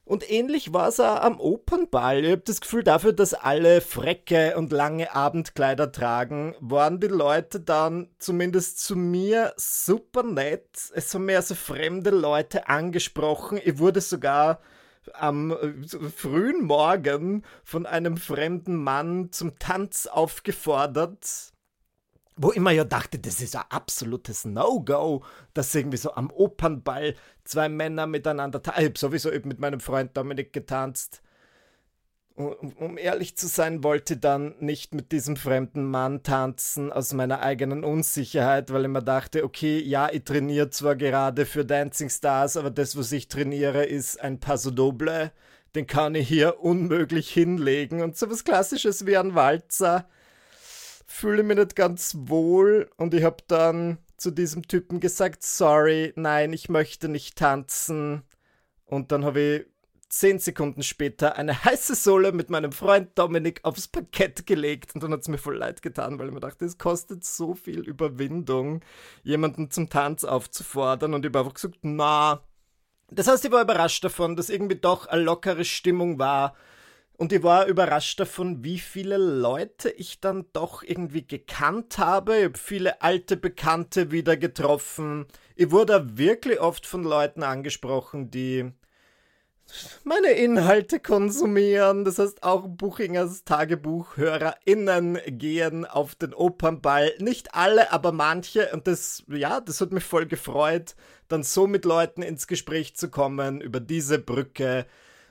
Und 0.09 0.31
ähnlich 0.31 0.73
war 0.73 0.89
es 0.89 1.01
auch 1.01 1.21
am 1.21 1.39
Opernball. 1.39 2.25
Ich 2.25 2.31
habe 2.31 2.43
das 2.43 2.63
Gefühl, 2.63 2.83
dafür, 2.83 3.13
dass 3.13 3.35
alle 3.35 3.83
frecke 3.83 4.57
und 4.57 4.73
lange 4.73 5.15
Abendkleider 5.15 5.93
tragen, 5.93 6.55
waren 6.61 6.99
die 6.99 7.09
Leute 7.09 7.61
dann 7.61 8.09
zumindest 8.19 8.81
zu 8.81 8.97
mir 8.97 9.53
super 9.59 10.23
nett. 10.23 10.67
Es 10.95 11.13
haben 11.13 11.27
mir 11.27 11.37
also 11.37 11.55
fremde 11.55 12.09
Leute 12.09 12.71
angesprochen. 12.71 13.61
Ich 13.63 13.79
wurde 13.79 14.01
sogar 14.01 14.61
am 15.13 15.51
äh, 15.51 16.09
frühen 16.09 16.65
Morgen 16.65 17.45
von 17.63 17.85
einem 17.85 18.17
fremden 18.17 18.77
Mann 18.77 19.31
zum 19.31 19.59
Tanz 19.59 20.07
aufgefordert 20.07 21.53
wo 22.39 22.51
immer 22.53 22.71
ja 22.71 22.85
dachte, 22.85 23.19
das 23.19 23.41
ist 23.41 23.57
ein 23.57 23.65
absolutes 23.69 24.45
No-Go, 24.45 25.25
dass 25.55 25.75
irgendwie 25.75 25.97
so 25.99 26.15
am 26.15 26.31
Opernball 26.31 27.15
zwei 27.45 27.69
Männer 27.69 28.07
miteinander 28.07 28.63
tanzen. 28.63 28.81
Ich 28.81 28.89
habe 28.89 28.99
sowieso 28.99 29.31
mit 29.45 29.59
meinem 29.59 29.81
Freund 29.81 30.17
Dominik 30.17 30.53
getanzt. 30.53 31.23
um, 32.37 32.55
um 32.79 32.99
ehrlich 32.99 33.37
zu 33.37 33.49
sein, 33.49 33.83
wollte 33.83 34.17
dann 34.17 34.55
nicht 34.61 34.95
mit 34.95 35.11
diesem 35.11 35.37
fremden 35.37 35.85
Mann 35.91 36.23
tanzen 36.23 36.93
aus 36.93 37.13
meiner 37.13 37.41
eigenen 37.41 37.83
Unsicherheit, 37.83 38.73
weil 38.73 38.83
ich 38.83 38.89
mir 38.89 39.03
dachte, 39.03 39.43
okay, 39.45 39.81
ja, 39.81 40.09
ich 40.13 40.23
trainiere 40.25 40.71
zwar 40.71 40.95
gerade 40.95 41.47
für 41.47 41.65
Dancing 41.65 42.11
Stars, 42.11 42.57
aber 42.57 42.71
das, 42.71 42.97
was 42.97 43.11
ich 43.11 43.27
trainiere, 43.29 43.85
ist 43.85 44.21
ein 44.21 44.39
Paso 44.39 44.71
Doble. 44.71 45.33
Den 45.75 45.87
kann 45.89 46.15
ich 46.15 46.29
hier 46.29 46.61
unmöglich 46.61 47.29
hinlegen. 47.31 48.03
Und 48.03 48.17
so 48.17 48.31
was 48.31 48.45
Klassisches 48.45 49.07
wie 49.07 49.17
ein 49.17 49.35
Walzer 49.35 50.09
fühle 51.09 51.43
mich 51.43 51.57
nicht 51.57 51.75
ganz 51.75 52.15
wohl. 52.17 52.89
Und 52.97 53.15
ich 53.15 53.25
habe 53.25 53.43
dann 53.49 53.99
zu 54.17 54.31
diesem 54.31 54.69
Typen 54.69 55.01
gesagt, 55.01 55.43
sorry, 55.43 56.13
nein, 56.15 56.53
ich 56.53 56.69
möchte 56.69 57.09
nicht 57.09 57.37
tanzen. 57.37 58.23
Und 58.85 59.11
dann 59.11 59.25
habe 59.25 59.41
ich 59.41 59.67
zehn 60.09 60.39
Sekunden 60.39 60.83
später 60.83 61.37
eine 61.37 61.65
heiße 61.65 61.95
Sohle 61.95 62.33
mit 62.33 62.51
meinem 62.51 62.73
Freund 62.73 63.19
Dominik 63.19 63.61
aufs 63.65 63.89
Parkett 63.89 64.47
gelegt 64.47 64.95
und 64.95 65.03
dann 65.03 65.13
hat 65.13 65.21
es 65.21 65.29
mir 65.29 65.39
voll 65.39 65.57
leid 65.57 65.83
getan, 65.83 66.19
weil 66.19 66.29
ich 66.29 66.35
mir 66.35 66.41
dachte, 66.41 66.65
es 66.65 66.79
kostet 66.79 67.25
so 67.25 67.55
viel 67.55 67.81
Überwindung, 67.81 68.83
jemanden 69.23 69.71
zum 69.71 69.91
Tanz 69.91 70.25
aufzufordern 70.25 71.15
und 71.15 71.25
ich 71.25 71.31
habe 71.31 71.41
einfach 71.41 71.55
gesagt, 71.55 71.79
na. 71.83 72.43
Das 73.11 73.27
heißt, 73.27 73.45
ich 73.45 73.51
war 73.51 73.63
überrascht 73.63 74.05
davon, 74.05 74.37
dass 74.37 74.51
irgendwie 74.51 74.77
doch 74.77 75.07
eine 75.07 75.23
lockere 75.23 75.65
Stimmung 75.65 76.19
war 76.19 76.55
und 77.19 77.33
ich 77.33 77.43
war 77.43 77.67
überrascht 77.67 78.21
davon, 78.21 78.63
wie 78.63 78.79
viele 78.79 79.17
Leute 79.17 79.91
ich 79.91 80.21
dann 80.21 80.47
doch 80.53 80.85
irgendwie 80.85 81.27
gekannt 81.27 81.99
habe. 81.99 82.39
Ich 82.39 82.45
habe 82.45 82.59
viele 82.59 83.03
alte 83.03 83.37
Bekannte 83.37 84.13
wieder 84.13 84.37
getroffen. 84.37 85.27
Ich 85.57 85.73
wurde 85.73 86.17
wirklich 86.17 86.61
oft 86.61 86.87
von 86.87 87.03
Leuten 87.03 87.43
angesprochen, 87.43 88.31
die 88.31 88.71
meine 90.05 90.31
Inhalte 90.31 91.01
konsumieren. 91.01 92.05
Das 92.05 92.21
heißt, 92.21 92.45
auch 92.45 92.69
Buchingers 92.69 93.43
TagebuchhörerInnen 93.43 95.19
gehen 95.27 95.87
auf 95.87 96.15
den 96.15 96.33
Opernball. 96.33 97.13
Nicht 97.19 97.53
alle, 97.53 97.91
aber 97.91 98.13
manche. 98.13 98.71
Und 98.73 98.87
das, 98.87 99.25
ja, 99.27 99.61
das 99.61 99.81
hat 99.81 99.91
mich 99.91 100.05
voll 100.05 100.27
gefreut, 100.27 100.95
dann 101.27 101.43
so 101.43 101.67
mit 101.67 101.85
Leuten 101.85 102.23
ins 102.23 102.47
Gespräch 102.47 102.95
zu 102.95 103.11
kommen 103.11 103.61
über 103.61 103.81
diese 103.81 104.21
Brücke. 104.21 104.87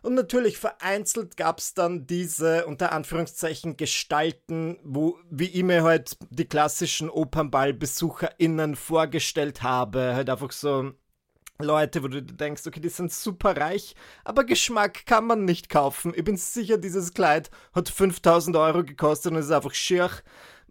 Und 0.08 0.14
natürlich 0.14 0.58
vereinzelt 0.58 1.36
gab 1.36 1.60
es 1.60 1.74
dann 1.74 2.08
diese 2.08 2.66
unter 2.66 2.94
Anführungszeichen 2.94 3.76
Gestalten, 3.76 4.80
wo, 4.82 5.20
wie 5.30 5.50
ich 5.50 5.64
mir 5.64 5.84
halt 5.84 6.16
die 6.30 6.46
klassischen 6.46 7.10
OpernballbesucherInnen 7.10 8.78
vorgestellt 8.78 9.64
habe. 9.64 10.14
Halt 10.16 10.30
einfach 10.30 10.54
so 10.54 10.94
Leute, 11.60 12.04
wo 12.04 12.08
du 12.08 12.24
denkst, 12.24 12.66
okay, 12.66 12.80
die 12.80 12.88
sind 12.88 13.12
super 13.12 13.58
reich, 13.58 13.96
aber 14.24 14.46
Geschmack 14.46 15.06
kann 15.06 15.28
man 15.28 15.44
nicht 15.44 15.68
kaufen. 15.70 16.14
Ich 16.16 16.24
bin 16.24 16.38
sicher, 16.38 16.78
dieses 16.78 17.14
Kleid 17.14 17.52
hat 17.74 17.90
5000 17.90 18.56
Euro 18.56 18.86
gekostet 18.86 19.34
und 19.34 19.40
ist 19.40 19.52
einfach 19.52 19.74
schier. 19.74 20.10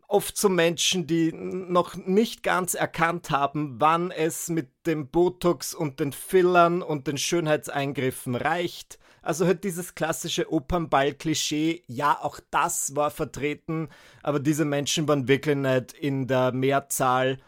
Oft 0.08 0.38
so 0.38 0.48
Menschen, 0.48 1.06
die 1.06 1.34
noch 1.34 1.94
nicht 1.94 2.42
ganz 2.42 2.72
erkannt 2.72 3.28
haben, 3.28 3.74
wann 3.80 4.10
es 4.12 4.48
mit 4.48 4.70
dem 4.86 5.10
Botox 5.10 5.74
und 5.74 6.00
den 6.00 6.14
Fillern 6.14 6.80
und 6.80 7.06
den 7.06 7.18
Schönheitseingriffen 7.18 8.34
reicht. 8.34 8.98
Also 9.26 9.46
halt 9.46 9.64
dieses 9.64 9.94
klassische 9.94 10.52
Opernball-Klischee, 10.52 11.82
ja, 11.86 12.18
auch 12.20 12.40
das 12.50 12.94
war 12.96 13.10
vertreten, 13.10 13.88
aber 14.22 14.40
diese 14.40 14.64
Menschen 14.64 15.08
waren 15.08 15.28
wirklich 15.28 15.56
nicht 15.56 15.92
in 15.92 16.26
der 16.26 16.52
Mehrzahl 16.52 17.38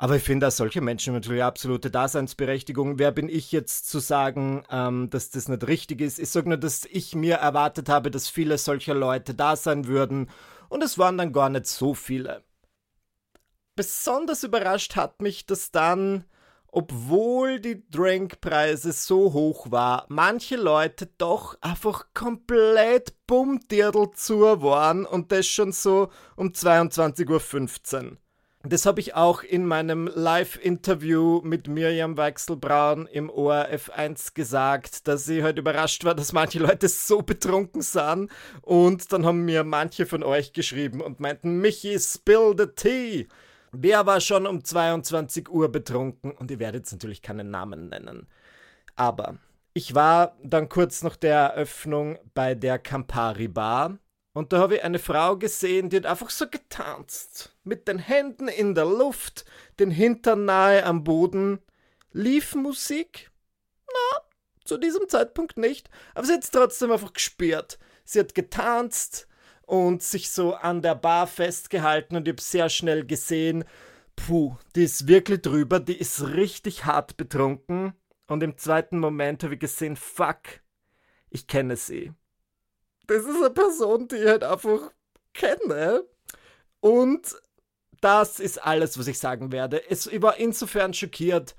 aber 0.00 0.14
ich 0.14 0.22
finde, 0.22 0.48
solche 0.52 0.80
Menschen 0.80 1.12
natürlich 1.12 1.42
absolute 1.42 1.90
Daseinsberechtigung. 1.90 3.00
Wer 3.00 3.10
bin 3.10 3.28
ich 3.28 3.50
jetzt 3.50 3.90
zu 3.90 3.98
sagen, 3.98 4.62
ähm, 4.70 5.10
dass 5.10 5.30
das 5.30 5.48
nicht 5.48 5.66
richtig 5.66 6.00
ist? 6.00 6.20
Ich 6.20 6.30
sage 6.30 6.48
nur, 6.48 6.56
dass 6.56 6.84
ich 6.84 7.16
mir 7.16 7.34
erwartet 7.34 7.88
habe, 7.88 8.12
dass 8.12 8.28
viele 8.28 8.58
solcher 8.58 8.94
Leute 8.94 9.34
da 9.34 9.56
sein 9.56 9.88
würden. 9.88 10.30
Und 10.68 10.84
es 10.84 10.98
waren 10.98 11.18
dann 11.18 11.32
gar 11.32 11.48
nicht 11.48 11.66
so 11.66 11.94
viele. 11.94 12.44
Besonders 13.74 14.44
überrascht 14.44 14.94
hat 14.94 15.20
mich, 15.20 15.46
dass 15.46 15.72
dann, 15.72 16.24
obwohl 16.70 17.60
die 17.60 17.88
Drinkpreise 17.90 18.92
so 18.92 19.32
hoch 19.32 19.70
war, 19.70 20.06
manche 20.08 20.56
Leute 20.56 21.08
doch 21.18 21.56
einfach 21.60 22.06
komplett 22.14 23.14
bumdirtel 23.26 24.10
zu 24.12 24.40
waren 24.40 25.04
und 25.04 25.32
das 25.32 25.46
schon 25.46 25.72
so 25.72 26.08
um 26.36 26.48
22.15 26.48 28.04
Uhr. 28.04 28.16
Das 28.64 28.86
habe 28.86 29.00
ich 29.00 29.14
auch 29.14 29.44
in 29.44 29.64
meinem 29.64 30.10
Live-Interview 30.12 31.40
mit 31.44 31.68
Miriam 31.68 32.16
Weichselbraun 32.16 33.06
im 33.06 33.30
ORF 33.30 33.88
1 33.90 34.34
gesagt, 34.34 35.06
dass 35.06 35.28
ich 35.28 35.44
halt 35.44 35.58
überrascht 35.58 36.04
war, 36.04 36.16
dass 36.16 36.32
manche 36.32 36.58
Leute 36.58 36.88
so 36.88 37.22
betrunken 37.22 37.82
sahen. 37.82 38.28
Und 38.62 39.12
dann 39.12 39.24
haben 39.24 39.44
mir 39.44 39.62
manche 39.62 40.06
von 40.06 40.24
euch 40.24 40.52
geschrieben 40.52 41.00
und 41.00 41.20
meinten, 41.20 41.60
Michi, 41.60 41.98
spill 42.00 42.54
the 42.58 42.66
tea. 42.66 43.28
Wer 43.72 44.06
war 44.06 44.20
schon 44.20 44.46
um 44.46 44.64
22 44.64 45.48
Uhr 45.48 45.70
betrunken? 45.70 46.32
Und 46.32 46.50
ihr 46.50 46.58
werdet 46.58 46.82
jetzt 46.82 46.92
natürlich 46.92 47.22
keinen 47.22 47.50
Namen 47.50 47.88
nennen. 47.88 48.28
Aber 48.96 49.38
ich 49.74 49.94
war 49.94 50.36
dann 50.42 50.68
kurz 50.68 51.02
nach 51.02 51.16
der 51.16 51.36
Eröffnung 51.36 52.18
bei 52.34 52.54
der 52.54 52.78
Campari 52.78 53.48
Bar 53.48 53.98
und 54.38 54.52
da 54.52 54.58
habe 54.58 54.76
ich 54.76 54.84
eine 54.84 55.00
Frau 55.00 55.36
gesehen, 55.36 55.90
die 55.90 55.96
hat 55.96 56.06
einfach 56.06 56.30
so 56.30 56.48
getanzt. 56.48 57.56
Mit 57.64 57.88
den 57.88 57.98
Händen 57.98 58.46
in 58.46 58.76
der 58.76 58.84
Luft, 58.84 59.44
den 59.80 59.90
Hintern 59.90 60.44
nahe 60.44 60.84
am 60.84 61.02
Boden. 61.02 61.58
Lief 62.12 62.54
Musik? 62.54 63.32
Na, 63.88 64.20
zu 64.64 64.78
diesem 64.78 65.08
Zeitpunkt 65.08 65.56
nicht. 65.56 65.90
Aber 66.14 66.24
sie 66.24 66.34
hat 66.34 66.44
es 66.44 66.52
trotzdem 66.52 66.92
einfach 66.92 67.12
gespürt. 67.12 67.80
Sie 68.04 68.20
hat 68.20 68.36
getanzt 68.36 69.26
und 69.68 70.02
sich 70.02 70.30
so 70.30 70.54
an 70.54 70.82
der 70.82 70.94
Bar 70.94 71.26
festgehalten 71.26 72.16
und 72.16 72.26
ich 72.26 72.32
habe 72.32 72.42
sehr 72.42 72.68
schnell 72.68 73.06
gesehen, 73.06 73.64
puh, 74.16 74.56
die 74.74 74.84
ist 74.84 75.06
wirklich 75.06 75.42
drüber, 75.42 75.80
die 75.80 75.96
ist 75.96 76.22
richtig 76.34 76.84
hart 76.84 77.16
betrunken. 77.16 77.92
Und 78.26 78.42
im 78.42 78.58
zweiten 78.58 78.98
Moment 78.98 79.44
habe 79.44 79.54
ich 79.54 79.60
gesehen, 79.60 79.96
fuck, 79.96 80.42
ich 81.30 81.46
kenne 81.46 81.76
sie 81.76 82.12
das 83.08 83.24
ist 83.24 83.36
eine 83.36 83.50
Person, 83.50 84.06
die 84.06 84.16
ich 84.16 84.28
halt 84.28 84.44
einfach 84.44 84.92
kenne. 85.34 86.04
Und 86.80 87.36
das 88.00 88.38
ist 88.38 88.62
alles, 88.62 88.98
was 88.98 89.08
ich 89.08 89.18
sagen 89.18 89.50
werde. 89.50 89.90
Es, 89.90 90.06
ich 90.06 90.22
war 90.22 90.36
insofern 90.36 90.94
schockiert, 90.94 91.56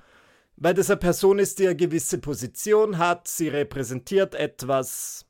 weil 0.56 0.74
das 0.74 0.90
eine 0.90 1.00
Person 1.00 1.40
ist, 1.40 1.60
die 1.60 1.68
eine 1.68 1.76
gewisse 1.76 2.20
Position 2.20 2.98
hat. 2.98 3.28
Sie 3.28 3.50
repräsentiert 3.50 4.36
etwas. 4.36 5.26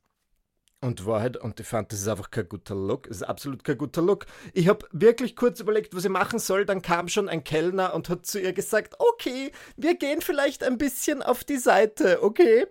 Und 0.81 1.05
Wahrheit, 1.05 1.35
und 1.35 1.59
ich 1.59 1.67
fand, 1.67 1.91
das 1.91 1.99
ist 1.99 2.07
einfach 2.07 2.31
kein 2.31 2.47
guter 2.47 2.73
Look. 2.73 3.07
Das 3.09 3.17
ist 3.17 3.23
absolut 3.23 3.65
kein 3.65 3.77
guter 3.77 4.01
Look. 4.01 4.25
Ich 4.53 4.69
habe 4.69 4.87
wirklich 4.93 5.35
kurz 5.35 5.59
überlegt, 5.59 5.93
was 5.93 6.05
ich 6.05 6.09
machen 6.09 6.39
soll. 6.39 6.65
Dann 6.65 6.81
kam 6.81 7.09
schon 7.09 7.27
ein 7.27 7.43
Kellner 7.43 7.93
und 7.93 8.07
hat 8.07 8.25
zu 8.25 8.39
ihr 8.39 8.53
gesagt: 8.53 8.95
Okay, 8.97 9.51
wir 9.75 9.97
gehen 9.97 10.21
vielleicht 10.21 10.63
ein 10.63 10.77
bisschen 10.77 11.21
auf 11.21 11.43
die 11.43 11.57
Seite, 11.57 12.23
okay? 12.23 12.65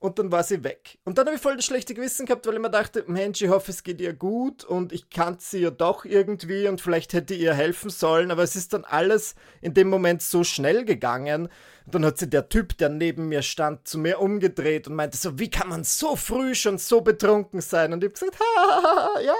und 0.00 0.18
dann 0.18 0.32
war 0.32 0.42
sie 0.42 0.64
weg. 0.64 0.98
Und 1.04 1.18
dann 1.18 1.26
habe 1.26 1.36
ich 1.36 1.42
voll 1.42 1.56
das 1.56 1.66
schlechte 1.66 1.92
Gewissen 1.92 2.24
gehabt, 2.24 2.46
weil 2.46 2.54
ich 2.54 2.60
mir 2.60 2.70
dachte, 2.70 3.04
Mensch, 3.06 3.42
ich 3.42 3.50
hoffe, 3.50 3.70
es 3.70 3.82
geht 3.82 4.00
ihr 4.00 4.14
gut 4.14 4.64
und 4.64 4.92
ich 4.92 5.10
kannte 5.10 5.44
sie 5.44 5.58
ja 5.58 5.70
doch 5.70 6.06
irgendwie 6.06 6.68
und 6.68 6.80
vielleicht 6.80 7.12
hätte 7.12 7.34
ihr 7.34 7.52
helfen 7.52 7.90
sollen, 7.90 8.30
aber 8.30 8.42
es 8.42 8.56
ist 8.56 8.72
dann 8.72 8.84
alles 8.84 9.34
in 9.60 9.74
dem 9.74 9.90
Moment 9.90 10.22
so 10.22 10.42
schnell 10.42 10.86
gegangen. 10.86 11.48
Und 11.90 11.96
dann 11.96 12.06
hat 12.06 12.18
sie 12.18 12.30
der 12.30 12.48
Typ, 12.48 12.78
der 12.78 12.88
neben 12.88 13.28
mir 13.28 13.42
stand, 13.42 13.88
zu 13.88 13.98
mir 13.98 14.20
umgedreht 14.20 14.86
und 14.86 14.94
meinte 14.94 15.16
so, 15.16 15.40
wie 15.40 15.50
kann 15.50 15.68
man 15.68 15.82
so 15.82 16.14
früh 16.14 16.54
schon 16.54 16.78
so 16.78 17.00
betrunken 17.00 17.60
sein? 17.60 17.92
Und 17.92 18.04
ich 18.04 18.10
habe 18.10 18.30
gesagt, 18.30 18.38
ha, 18.38 19.20
ja, 19.20 19.34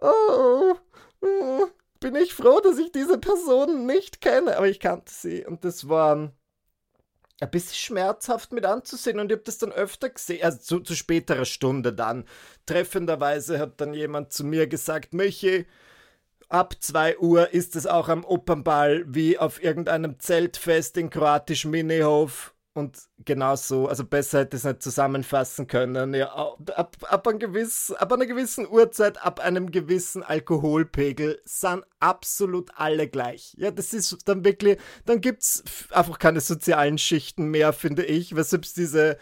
oh, 0.00 0.76
oh, 1.20 1.66
bin 1.98 2.14
ich 2.14 2.32
froh, 2.32 2.60
dass 2.60 2.78
ich 2.78 2.92
diese 2.92 3.18
Person 3.18 3.86
nicht 3.86 4.20
kenne, 4.20 4.56
aber 4.56 4.68
ich 4.68 4.78
kannte 4.78 5.12
sie 5.12 5.44
und 5.44 5.64
das 5.64 5.88
war 5.88 6.14
ein 7.40 7.50
bisschen 7.50 7.74
schmerzhaft 7.74 8.52
mit 8.52 8.66
anzusehen 8.66 9.18
und 9.18 9.32
ich 9.32 9.38
habe 9.38 9.44
das 9.44 9.58
dann 9.58 9.72
öfter 9.72 10.10
gesehen, 10.10 10.44
also 10.44 10.58
zu, 10.58 10.78
zu 10.78 10.94
späterer 10.94 11.44
Stunde 11.44 11.92
dann. 11.92 12.24
Treffenderweise 12.66 13.58
hat 13.58 13.80
dann 13.80 13.94
jemand 13.94 14.32
zu 14.32 14.44
mir 14.44 14.68
gesagt, 14.68 15.12
Michi, 15.12 15.66
ab 16.54 16.76
2 16.78 17.18
Uhr 17.18 17.52
ist 17.52 17.74
es 17.74 17.84
auch 17.84 18.08
am 18.08 18.24
Opernball 18.24 19.04
wie 19.08 19.38
auf 19.38 19.60
irgendeinem 19.60 20.20
Zeltfest 20.20 20.96
in 20.96 21.10
kroatisch 21.10 21.64
Minihof 21.64 22.54
und 22.74 22.96
genau 23.24 23.56
so, 23.56 23.88
also 23.88 24.04
besser 24.04 24.40
hätte 24.40 24.56
ich 24.56 24.60
es 24.60 24.64
nicht 24.64 24.80
zusammenfassen 24.80 25.66
können. 25.66 26.14
Ja, 26.14 26.32
ab, 26.32 26.96
ab, 27.08 27.26
ein 27.26 27.40
gewiss, 27.40 27.90
ab 27.90 28.12
einer 28.12 28.26
gewissen 28.26 28.68
Uhrzeit, 28.68 29.24
ab 29.24 29.40
einem 29.40 29.72
gewissen 29.72 30.22
Alkoholpegel 30.22 31.40
sind 31.44 31.84
absolut 31.98 32.70
alle 32.76 33.08
gleich. 33.08 33.54
Ja, 33.58 33.72
das 33.72 33.92
ist 33.92 34.28
dann 34.28 34.44
wirklich, 34.44 34.78
dann 35.06 35.20
gibt 35.20 35.42
es 35.42 35.64
einfach 35.90 36.20
keine 36.20 36.40
sozialen 36.40 36.98
Schichten 36.98 37.46
mehr, 37.46 37.72
finde 37.72 38.04
ich, 38.04 38.36
weil 38.36 38.44
selbst 38.44 38.76
diese 38.76 39.18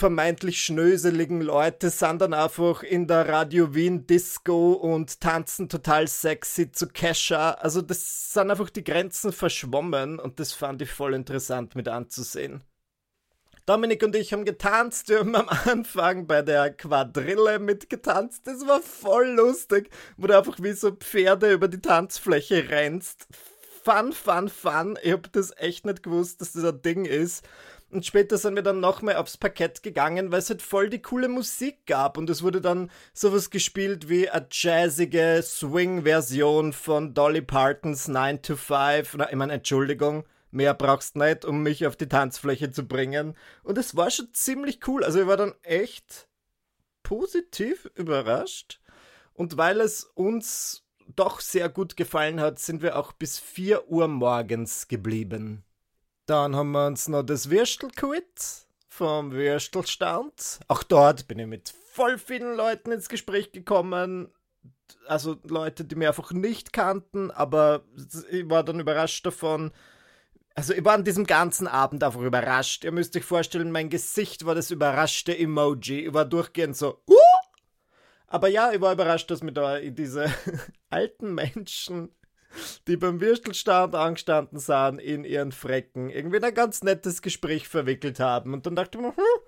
vermeintlich 0.00 0.62
schnöseligen 0.62 1.42
Leute 1.42 1.90
sind 1.90 2.22
dann 2.22 2.32
einfach 2.32 2.82
in 2.82 3.06
der 3.06 3.28
Radio 3.28 3.74
Wien 3.74 4.06
Disco 4.06 4.72
und 4.72 5.20
tanzen 5.20 5.68
total 5.68 6.08
sexy 6.08 6.72
zu 6.72 6.88
Kesha. 6.88 7.50
Also 7.50 7.82
das 7.82 8.32
sind 8.32 8.50
einfach 8.50 8.70
die 8.70 8.82
Grenzen 8.82 9.30
verschwommen 9.30 10.18
und 10.18 10.40
das 10.40 10.54
fand 10.54 10.80
ich 10.80 10.90
voll 10.90 11.12
interessant 11.12 11.76
mit 11.76 11.86
anzusehen. 11.86 12.64
Dominik 13.66 14.02
und 14.02 14.16
ich 14.16 14.32
haben 14.32 14.46
getanzt. 14.46 15.10
Wir 15.10 15.18
haben 15.18 15.36
am 15.36 15.50
Anfang 15.50 16.26
bei 16.26 16.40
der 16.40 16.72
Quadrille 16.72 17.58
mitgetanzt. 17.58 18.46
Das 18.46 18.66
war 18.66 18.80
voll 18.80 19.28
lustig, 19.28 19.90
wo 20.16 20.26
du 20.28 20.38
einfach 20.38 20.56
wie 20.62 20.72
so 20.72 20.92
Pferde 20.92 21.52
über 21.52 21.68
die 21.68 21.82
Tanzfläche 21.82 22.70
rennst. 22.70 23.28
Fun, 23.84 24.14
fun, 24.14 24.48
fun. 24.48 24.98
Ich 25.02 25.12
hab 25.12 25.30
das 25.32 25.52
echt 25.58 25.84
nicht 25.84 26.02
gewusst, 26.02 26.40
dass 26.40 26.52
das 26.52 26.64
ein 26.64 26.80
Ding 26.80 27.04
ist. 27.04 27.46
Und 27.90 28.06
später 28.06 28.38
sind 28.38 28.54
wir 28.54 28.62
dann 28.62 28.78
noch 28.78 29.02
mehr 29.02 29.20
aufs 29.20 29.36
Parkett 29.36 29.82
gegangen, 29.82 30.30
weil 30.30 30.38
es 30.38 30.48
halt 30.48 30.62
voll 30.62 30.88
die 30.90 31.02
coole 31.02 31.28
Musik 31.28 31.86
gab. 31.86 32.16
Und 32.18 32.30
es 32.30 32.42
wurde 32.42 32.60
dann 32.60 32.88
sowas 33.12 33.50
gespielt 33.50 34.08
wie 34.08 34.30
eine 34.30 34.46
jazzige 34.50 35.40
Swing-Version 35.42 36.72
von 36.72 37.14
Dolly 37.14 37.42
Partons 37.42 38.06
9 38.06 38.42
to 38.42 38.54
5. 38.54 39.16
Na, 39.16 39.28
ich 39.28 39.36
meine, 39.36 39.54
Entschuldigung, 39.54 40.24
mehr 40.52 40.74
brauchst 40.74 41.16
nicht, 41.16 41.44
um 41.44 41.64
mich 41.64 41.84
auf 41.84 41.96
die 41.96 42.08
Tanzfläche 42.08 42.70
zu 42.70 42.86
bringen. 42.86 43.36
Und 43.64 43.76
es 43.76 43.96
war 43.96 44.10
schon 44.10 44.32
ziemlich 44.32 44.86
cool. 44.86 45.02
Also 45.02 45.20
ich 45.20 45.26
war 45.26 45.36
dann 45.36 45.54
echt 45.62 46.28
positiv 47.02 47.90
überrascht. 47.96 48.80
Und 49.32 49.56
weil 49.56 49.80
es 49.80 50.04
uns 50.04 50.84
doch 51.16 51.40
sehr 51.40 51.68
gut 51.68 51.96
gefallen 51.96 52.40
hat, 52.40 52.60
sind 52.60 52.82
wir 52.82 52.96
auch 52.96 53.12
bis 53.12 53.40
4 53.40 53.88
Uhr 53.88 54.06
morgens 54.06 54.86
geblieben. 54.86 55.64
Dann 56.30 56.54
haben 56.54 56.70
wir 56.70 56.86
uns 56.86 57.08
noch 57.08 57.24
das 57.24 57.50
Würstelquiz 57.50 58.68
vom 58.86 59.32
Würstelstand. 59.32 60.60
Auch 60.68 60.84
dort 60.84 61.26
bin 61.26 61.40
ich 61.40 61.48
mit 61.48 61.74
voll 61.90 62.18
vielen 62.18 62.54
Leuten 62.54 62.92
ins 62.92 63.08
Gespräch 63.08 63.50
gekommen. 63.50 64.28
Also 65.08 65.38
Leute, 65.42 65.84
die 65.84 65.96
mir 65.96 66.06
einfach 66.06 66.30
nicht 66.30 66.72
kannten, 66.72 67.32
aber 67.32 67.82
ich 68.30 68.48
war 68.48 68.62
dann 68.62 68.78
überrascht 68.78 69.26
davon. 69.26 69.72
Also 70.54 70.72
ich 70.72 70.84
war 70.84 70.94
an 70.94 71.02
diesem 71.02 71.26
ganzen 71.26 71.66
Abend 71.66 72.04
einfach 72.04 72.20
überrascht. 72.20 72.84
Ihr 72.84 72.92
müsst 72.92 73.16
euch 73.16 73.24
vorstellen, 73.24 73.72
mein 73.72 73.90
Gesicht 73.90 74.46
war 74.46 74.54
das 74.54 74.70
überraschte 74.70 75.36
Emoji. 75.36 76.06
Ich 76.06 76.14
war 76.14 76.26
durchgehend 76.26 76.76
so, 76.76 77.02
uh! 77.08 77.16
Aber 78.28 78.46
ja, 78.46 78.70
ich 78.70 78.80
war 78.80 78.92
überrascht, 78.92 79.32
dass 79.32 79.42
mir 79.42 79.52
da 79.52 79.80
diese 79.80 80.32
alten 80.90 81.34
Menschen 81.34 82.14
die 82.86 82.96
beim 82.96 83.20
Würstelstand 83.20 83.94
angestanden 83.94 84.58
sahen 84.58 84.98
in 84.98 85.24
ihren 85.24 85.52
Frecken, 85.52 86.10
irgendwie 86.10 86.42
ein 86.42 86.54
ganz 86.54 86.82
nettes 86.82 87.22
Gespräch 87.22 87.68
verwickelt 87.68 88.20
haben. 88.20 88.54
Und 88.54 88.66
dann 88.66 88.76
dachte 88.76 88.98
ich 88.98 89.02
mir, 89.02 89.16
hm, 89.16 89.42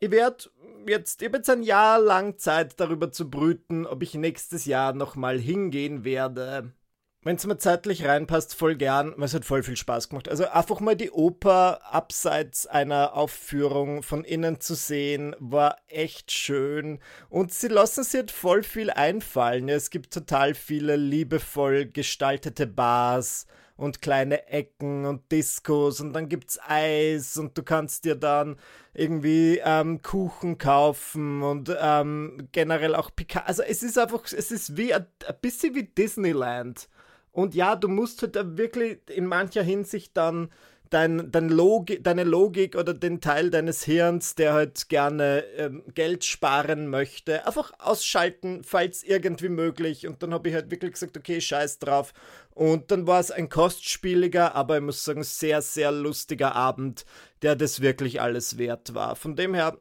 ich 0.00 0.10
werde 0.10 0.44
jetzt, 0.86 1.22
ich 1.22 1.28
habe 1.28 1.38
jetzt 1.38 1.50
ein 1.50 1.62
Jahr 1.62 1.98
lang 1.98 2.38
Zeit 2.38 2.78
darüber 2.80 3.12
zu 3.12 3.30
brüten, 3.30 3.86
ob 3.86 4.02
ich 4.02 4.14
nächstes 4.14 4.64
Jahr 4.64 4.92
nochmal 4.92 5.38
hingehen 5.38 6.04
werde 6.04 6.72
wenn 7.22 7.36
es 7.36 7.46
mir 7.46 7.58
zeitlich 7.58 8.04
reinpasst, 8.04 8.54
voll 8.54 8.76
gern, 8.76 9.12
weil 9.16 9.24
es 9.24 9.34
hat 9.34 9.44
voll 9.44 9.62
viel 9.62 9.76
Spaß 9.76 10.08
gemacht. 10.08 10.28
Also 10.28 10.46
einfach 10.48 10.78
mal 10.80 10.94
die 10.94 11.10
Oper 11.10 11.80
abseits 11.92 12.66
einer 12.66 13.14
Aufführung 13.14 14.02
von 14.02 14.24
innen 14.24 14.60
zu 14.60 14.74
sehen, 14.74 15.34
war 15.40 15.76
echt 15.88 16.30
schön. 16.30 17.00
Und 17.28 17.52
sie 17.52 17.68
lassen 17.68 18.04
sich 18.04 18.20
halt 18.20 18.30
voll 18.30 18.62
viel 18.62 18.90
einfallen. 18.90 19.68
Es 19.68 19.90
gibt 19.90 20.12
total 20.12 20.54
viele 20.54 20.96
liebevoll 20.96 21.86
gestaltete 21.86 22.68
Bars 22.68 23.46
und 23.78 24.02
kleine 24.02 24.48
Ecken 24.48 25.04
und 25.04 25.30
Diskos 25.30 26.00
und 26.00 26.12
dann 26.12 26.28
gibt's 26.28 26.58
Eis 26.66 27.36
und 27.36 27.56
du 27.56 27.62
kannst 27.62 28.04
dir 28.04 28.16
dann 28.16 28.56
irgendwie 28.92 29.60
ähm, 29.64 30.02
Kuchen 30.02 30.58
kaufen 30.58 31.42
und 31.42 31.74
ähm, 31.80 32.48
generell 32.50 32.96
auch 32.96 33.10
Pika. 33.14 33.40
Also 33.40 33.62
es 33.62 33.84
ist 33.84 33.96
einfach, 33.96 34.24
es 34.24 34.50
ist 34.50 34.76
wie 34.76 34.92
ein, 34.92 35.06
ein 35.26 35.36
bisschen 35.40 35.76
wie 35.76 35.84
Disneyland. 35.84 36.88
Und 37.38 37.54
ja, 37.54 37.76
du 37.76 37.86
musst 37.86 38.20
halt 38.22 38.34
wirklich 38.58 38.98
in 39.08 39.24
mancher 39.24 39.62
Hinsicht 39.62 40.16
dann 40.16 40.50
dein, 40.90 41.30
dein 41.30 41.48
Logi 41.48 42.02
deine 42.02 42.24
Logik 42.24 42.74
oder 42.74 42.94
den 42.94 43.20
Teil 43.20 43.50
deines 43.50 43.84
Hirns, 43.84 44.34
der 44.34 44.54
halt 44.54 44.88
gerne 44.88 45.44
ähm, 45.56 45.84
Geld 45.94 46.24
sparen 46.24 46.88
möchte, 46.88 47.46
einfach 47.46 47.70
ausschalten, 47.78 48.64
falls 48.64 49.04
irgendwie 49.04 49.50
möglich. 49.50 50.08
Und 50.08 50.20
dann 50.20 50.34
habe 50.34 50.48
ich 50.48 50.54
halt 50.56 50.72
wirklich 50.72 50.94
gesagt, 50.94 51.16
okay, 51.16 51.40
scheiß 51.40 51.78
drauf. 51.78 52.12
Und 52.54 52.90
dann 52.90 53.06
war 53.06 53.20
es 53.20 53.30
ein 53.30 53.48
kostspieliger, 53.48 54.56
aber 54.56 54.78
ich 54.78 54.82
muss 54.82 55.04
sagen, 55.04 55.22
sehr, 55.22 55.62
sehr 55.62 55.92
lustiger 55.92 56.56
Abend, 56.56 57.04
der 57.42 57.54
das 57.54 57.80
wirklich 57.80 58.20
alles 58.20 58.58
wert 58.58 58.96
war. 58.96 59.14
Von 59.14 59.36
dem 59.36 59.54
her 59.54 59.78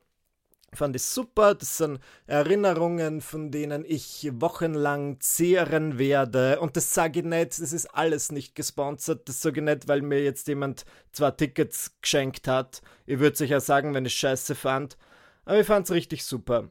Fand 0.78 0.96
ich 0.96 1.04
super. 1.04 1.56
Das 1.56 1.78
sind 1.78 2.00
Erinnerungen, 2.28 3.22
von 3.22 3.50
denen 3.50 3.84
ich 3.84 4.30
wochenlang 4.34 5.20
zehren 5.20 5.98
werde. 5.98 6.60
Und 6.60 6.78
das 6.78 6.94
sage 6.94 7.22
ich 7.22 7.26
nicht, 7.26 7.60
das 7.60 7.74
ist 7.74 7.88
alles 7.96 8.32
nicht 8.32 8.54
gesponsert. 8.54 9.28
Das 9.28 9.42
sage 9.42 9.60
ich 9.60 9.66
nicht, 9.66 9.88
weil 9.88 10.04
mir 10.04 10.24
jetzt 10.24 10.48
jemand 10.48 10.86
zwei 11.12 11.32
Tickets 11.32 11.96
geschenkt 12.00 12.48
hat. 12.48 12.82
Ich 13.08 13.18
würde 13.18 13.36
sicher 13.36 13.60
sagen, 13.60 13.96
wenn 13.96 14.06
ich 14.06 14.13
scheiße 14.13 14.54
fand. 14.54 14.98
Aber 15.46 15.60
ich 15.60 15.66
fand 15.66 15.86
es 15.86 15.92
richtig 15.92 16.24
super. 16.24 16.70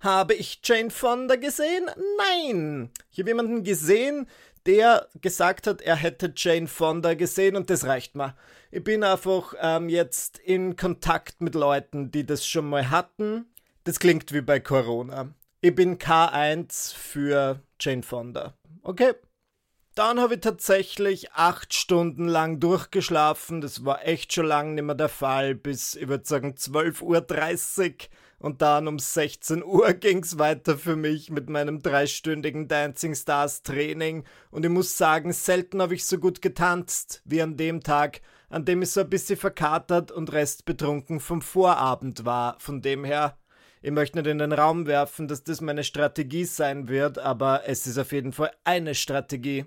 Habe 0.00 0.34
ich 0.34 0.60
Jane 0.62 0.90
Fonda 0.90 1.36
gesehen? 1.36 1.88
Nein! 2.18 2.90
Ich 3.10 3.20
habe 3.20 3.30
jemanden 3.30 3.64
gesehen, 3.64 4.28
der 4.66 5.08
gesagt 5.20 5.66
hat, 5.66 5.82
er 5.82 5.96
hätte 5.96 6.32
Jane 6.36 6.66
Fonda 6.66 7.14
gesehen 7.14 7.56
und 7.56 7.70
das 7.70 7.84
reicht 7.84 8.14
mir. 8.14 8.36
Ich 8.70 8.82
bin 8.82 9.04
einfach 9.04 9.54
ähm, 9.60 9.88
jetzt 9.88 10.38
in 10.38 10.76
Kontakt 10.76 11.40
mit 11.40 11.54
Leuten, 11.54 12.10
die 12.10 12.26
das 12.26 12.46
schon 12.46 12.68
mal 12.68 12.90
hatten. 12.90 13.46
Das 13.84 14.00
klingt 14.00 14.32
wie 14.32 14.40
bei 14.40 14.60
Corona. 14.60 15.34
Ich 15.60 15.74
bin 15.74 15.98
K1 15.98 16.94
für 16.94 17.62
Jane 17.80 18.02
Fonda. 18.02 18.54
Okay. 18.82 19.14
Dann 19.94 20.18
habe 20.18 20.34
ich 20.34 20.40
tatsächlich 20.40 21.32
acht 21.32 21.72
Stunden 21.72 22.26
lang 22.26 22.58
durchgeschlafen. 22.58 23.60
Das 23.60 23.84
war 23.84 24.04
echt 24.04 24.32
schon 24.32 24.46
lang 24.46 24.74
nicht 24.74 24.82
mehr 24.82 24.96
der 24.96 25.08
Fall, 25.08 25.54
bis 25.54 25.94
ich 25.94 26.08
würde 26.08 26.26
sagen 26.26 26.54
12.30 26.54 27.02
Uhr 27.02 27.94
und 28.38 28.62
dann 28.62 28.88
um 28.88 28.98
16 28.98 29.64
Uhr 29.64 29.92
ging 29.94 30.22
es 30.22 30.38
weiter 30.38 30.76
für 30.76 30.96
mich 30.96 31.30
mit 31.30 31.48
meinem 31.48 31.80
dreistündigen 31.80 32.68
Dancing 32.68 33.14
Stars 33.14 33.62
Training. 33.62 34.24
Und 34.50 34.64
ich 34.64 34.70
muss 34.70 34.98
sagen, 34.98 35.32
selten 35.32 35.80
habe 35.80 35.94
ich 35.94 36.04
so 36.04 36.18
gut 36.18 36.42
getanzt 36.42 37.22
wie 37.24 37.42
an 37.42 37.56
dem 37.56 37.82
Tag, 37.82 38.20
an 38.48 38.64
dem 38.64 38.82
ich 38.82 38.90
so 38.90 39.00
ein 39.00 39.10
bisschen 39.10 39.38
verkatert 39.38 40.12
und 40.12 40.32
restbetrunken 40.32 41.20
vom 41.20 41.42
Vorabend 41.42 42.24
war. 42.24 42.56
Von 42.60 42.82
dem 42.82 43.04
her, 43.04 43.38
ich 43.82 43.90
möchte 43.90 44.18
nicht 44.18 44.28
in 44.30 44.38
den 44.38 44.52
Raum 44.52 44.86
werfen, 44.86 45.28
dass 45.28 45.44
das 45.44 45.60
meine 45.60 45.84
Strategie 45.84 46.44
sein 46.44 46.88
wird, 46.88 47.18
aber 47.18 47.62
es 47.66 47.86
ist 47.86 47.98
auf 47.98 48.12
jeden 48.12 48.32
Fall 48.32 48.50
eine 48.64 48.94
Strategie. 48.94 49.66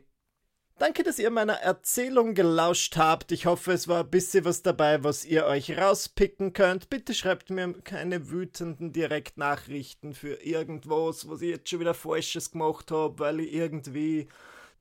Danke, 0.80 1.02
dass 1.02 1.18
ihr 1.18 1.32
meiner 1.32 1.56
Erzählung 1.56 2.36
gelauscht 2.36 2.98
habt. 2.98 3.32
Ich 3.32 3.48
hoffe, 3.48 3.72
es 3.72 3.88
war 3.88 4.04
ein 4.04 4.12
bisschen 4.12 4.46
was 4.46 4.62
dabei, 4.62 5.04
was 5.04 5.26
ihr 5.26 5.48
euch 5.48 5.76
rauspicken 5.76 6.54
könnt. 6.54 6.92
Bitte 6.92 7.16
schreibt 7.16 7.50
mir 7.50 7.74
keine 7.84 8.30
wütenden 8.30 8.94
Direktnachrichten 8.94 10.14
für 10.14 10.36
irgendwas, 10.44 11.28
was 11.28 11.42
ich 11.42 11.50
jetzt 11.50 11.70
schon 11.70 11.80
wieder 11.80 11.96
Falsches 11.96 12.52
gemacht 12.52 12.92
habe, 12.92 13.18
weil 13.18 13.40
ich 13.40 13.54
irgendwie 13.54 14.28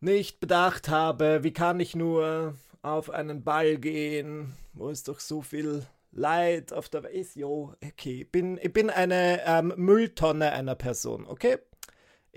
nicht 0.01 0.39
bedacht 0.39 0.91
habe, 0.91 1.43
wie 1.45 1.55
kann 1.55 1.81
ich 1.81 1.97
nur 1.97 2.55
auf 2.83 3.09
einen 3.09 3.43
Ball 3.43 3.79
gehen, 3.79 4.53
wo 4.75 4.91
es 4.91 5.03
doch 5.03 5.19
so 5.19 5.41
viel 5.41 5.87
Leid 6.13 6.75
auf 6.75 6.91
der 6.91 7.05
Welt 7.05 7.15
ist. 7.15 7.37
Jo, 7.37 7.73
okay, 7.83 8.21
ich 8.21 8.31
bin, 8.31 8.59
ich 8.61 8.73
bin 8.75 8.91
eine 8.91 9.41
ähm, 9.47 9.73
Mülltonne 9.77 10.53
einer 10.53 10.75
Person, 10.75 11.27
okay? 11.27 11.57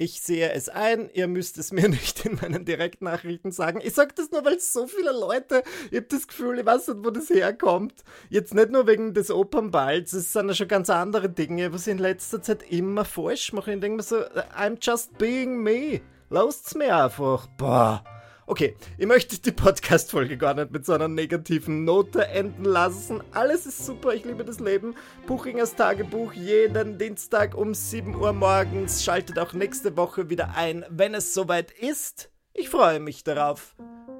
Ich 0.01 0.21
sehe 0.21 0.49
es 0.53 0.69
ein, 0.69 1.09
ihr 1.11 1.27
müsst 1.27 1.57
es 1.57 1.73
mir 1.73 1.89
nicht 1.89 2.25
in 2.25 2.35
meinen 2.41 2.63
Direktnachrichten 2.63 3.51
sagen. 3.51 3.81
Ich 3.83 3.95
sage 3.95 4.13
das 4.15 4.31
nur, 4.31 4.45
weil 4.45 4.57
so 4.57 4.87
viele 4.87 5.11
Leute, 5.11 5.61
ich 5.91 5.97
habe 5.97 6.07
das 6.07 6.25
Gefühl, 6.25 6.59
ich 6.59 6.65
weiß 6.65 6.87
nicht, 6.87 7.03
wo 7.03 7.09
das 7.09 7.29
herkommt. 7.29 8.05
Jetzt 8.29 8.53
nicht 8.53 8.69
nur 8.69 8.87
wegen 8.87 9.13
des 9.13 9.29
Opernballs, 9.29 10.13
es 10.13 10.31
sind 10.31 10.47
ja 10.47 10.53
schon 10.55 10.69
ganz 10.69 10.89
andere 10.89 11.27
Dinge, 11.27 11.73
was 11.73 11.85
ich 11.85 11.91
in 11.91 11.97
letzter 11.97 12.41
Zeit 12.41 12.63
immer 12.71 13.03
falsch 13.03 13.51
mache. 13.51 13.73
Ich 13.73 13.79
denke 13.81 13.97
mir 13.97 14.03
so, 14.03 14.21
I'm 14.57 14.77
just 14.79 15.17
being 15.17 15.61
me. 15.61 15.99
Lasst's 16.29 16.75
mir 16.75 16.95
einfach. 16.95 17.47
Boah. 17.57 18.01
Okay, 18.49 18.75
ich 18.97 19.05
möchte 19.05 19.39
die 19.39 19.51
Podcast-Folge 19.51 20.35
gar 20.35 20.55
nicht 20.55 20.71
mit 20.71 20.83
so 20.83 20.93
einer 20.93 21.07
negativen 21.07 21.85
Note 21.85 22.29
enden 22.29 22.65
lassen. 22.65 23.21
Alles 23.31 23.67
ist 23.67 23.85
super, 23.85 24.15
ich 24.15 24.25
liebe 24.25 24.43
das 24.43 24.59
Leben. 24.59 24.95
Buchingers 25.27 25.75
Tagebuch 25.75 26.33
jeden 26.33 26.97
Dienstag 26.97 27.55
um 27.55 27.75
7 27.75 28.15
Uhr 28.15 28.33
morgens. 28.33 29.03
Schaltet 29.03 29.37
auch 29.37 29.53
nächste 29.53 29.95
Woche 29.95 30.31
wieder 30.31 30.55
ein, 30.55 30.83
wenn 30.89 31.13
es 31.13 31.35
soweit 31.35 31.69
ist. 31.69 32.31
Ich 32.55 32.69
freue 32.69 32.99
mich 32.99 33.23
darauf. 33.23 33.75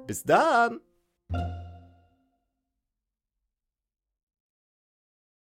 Bis 0.06 0.22
dann! 0.22 0.80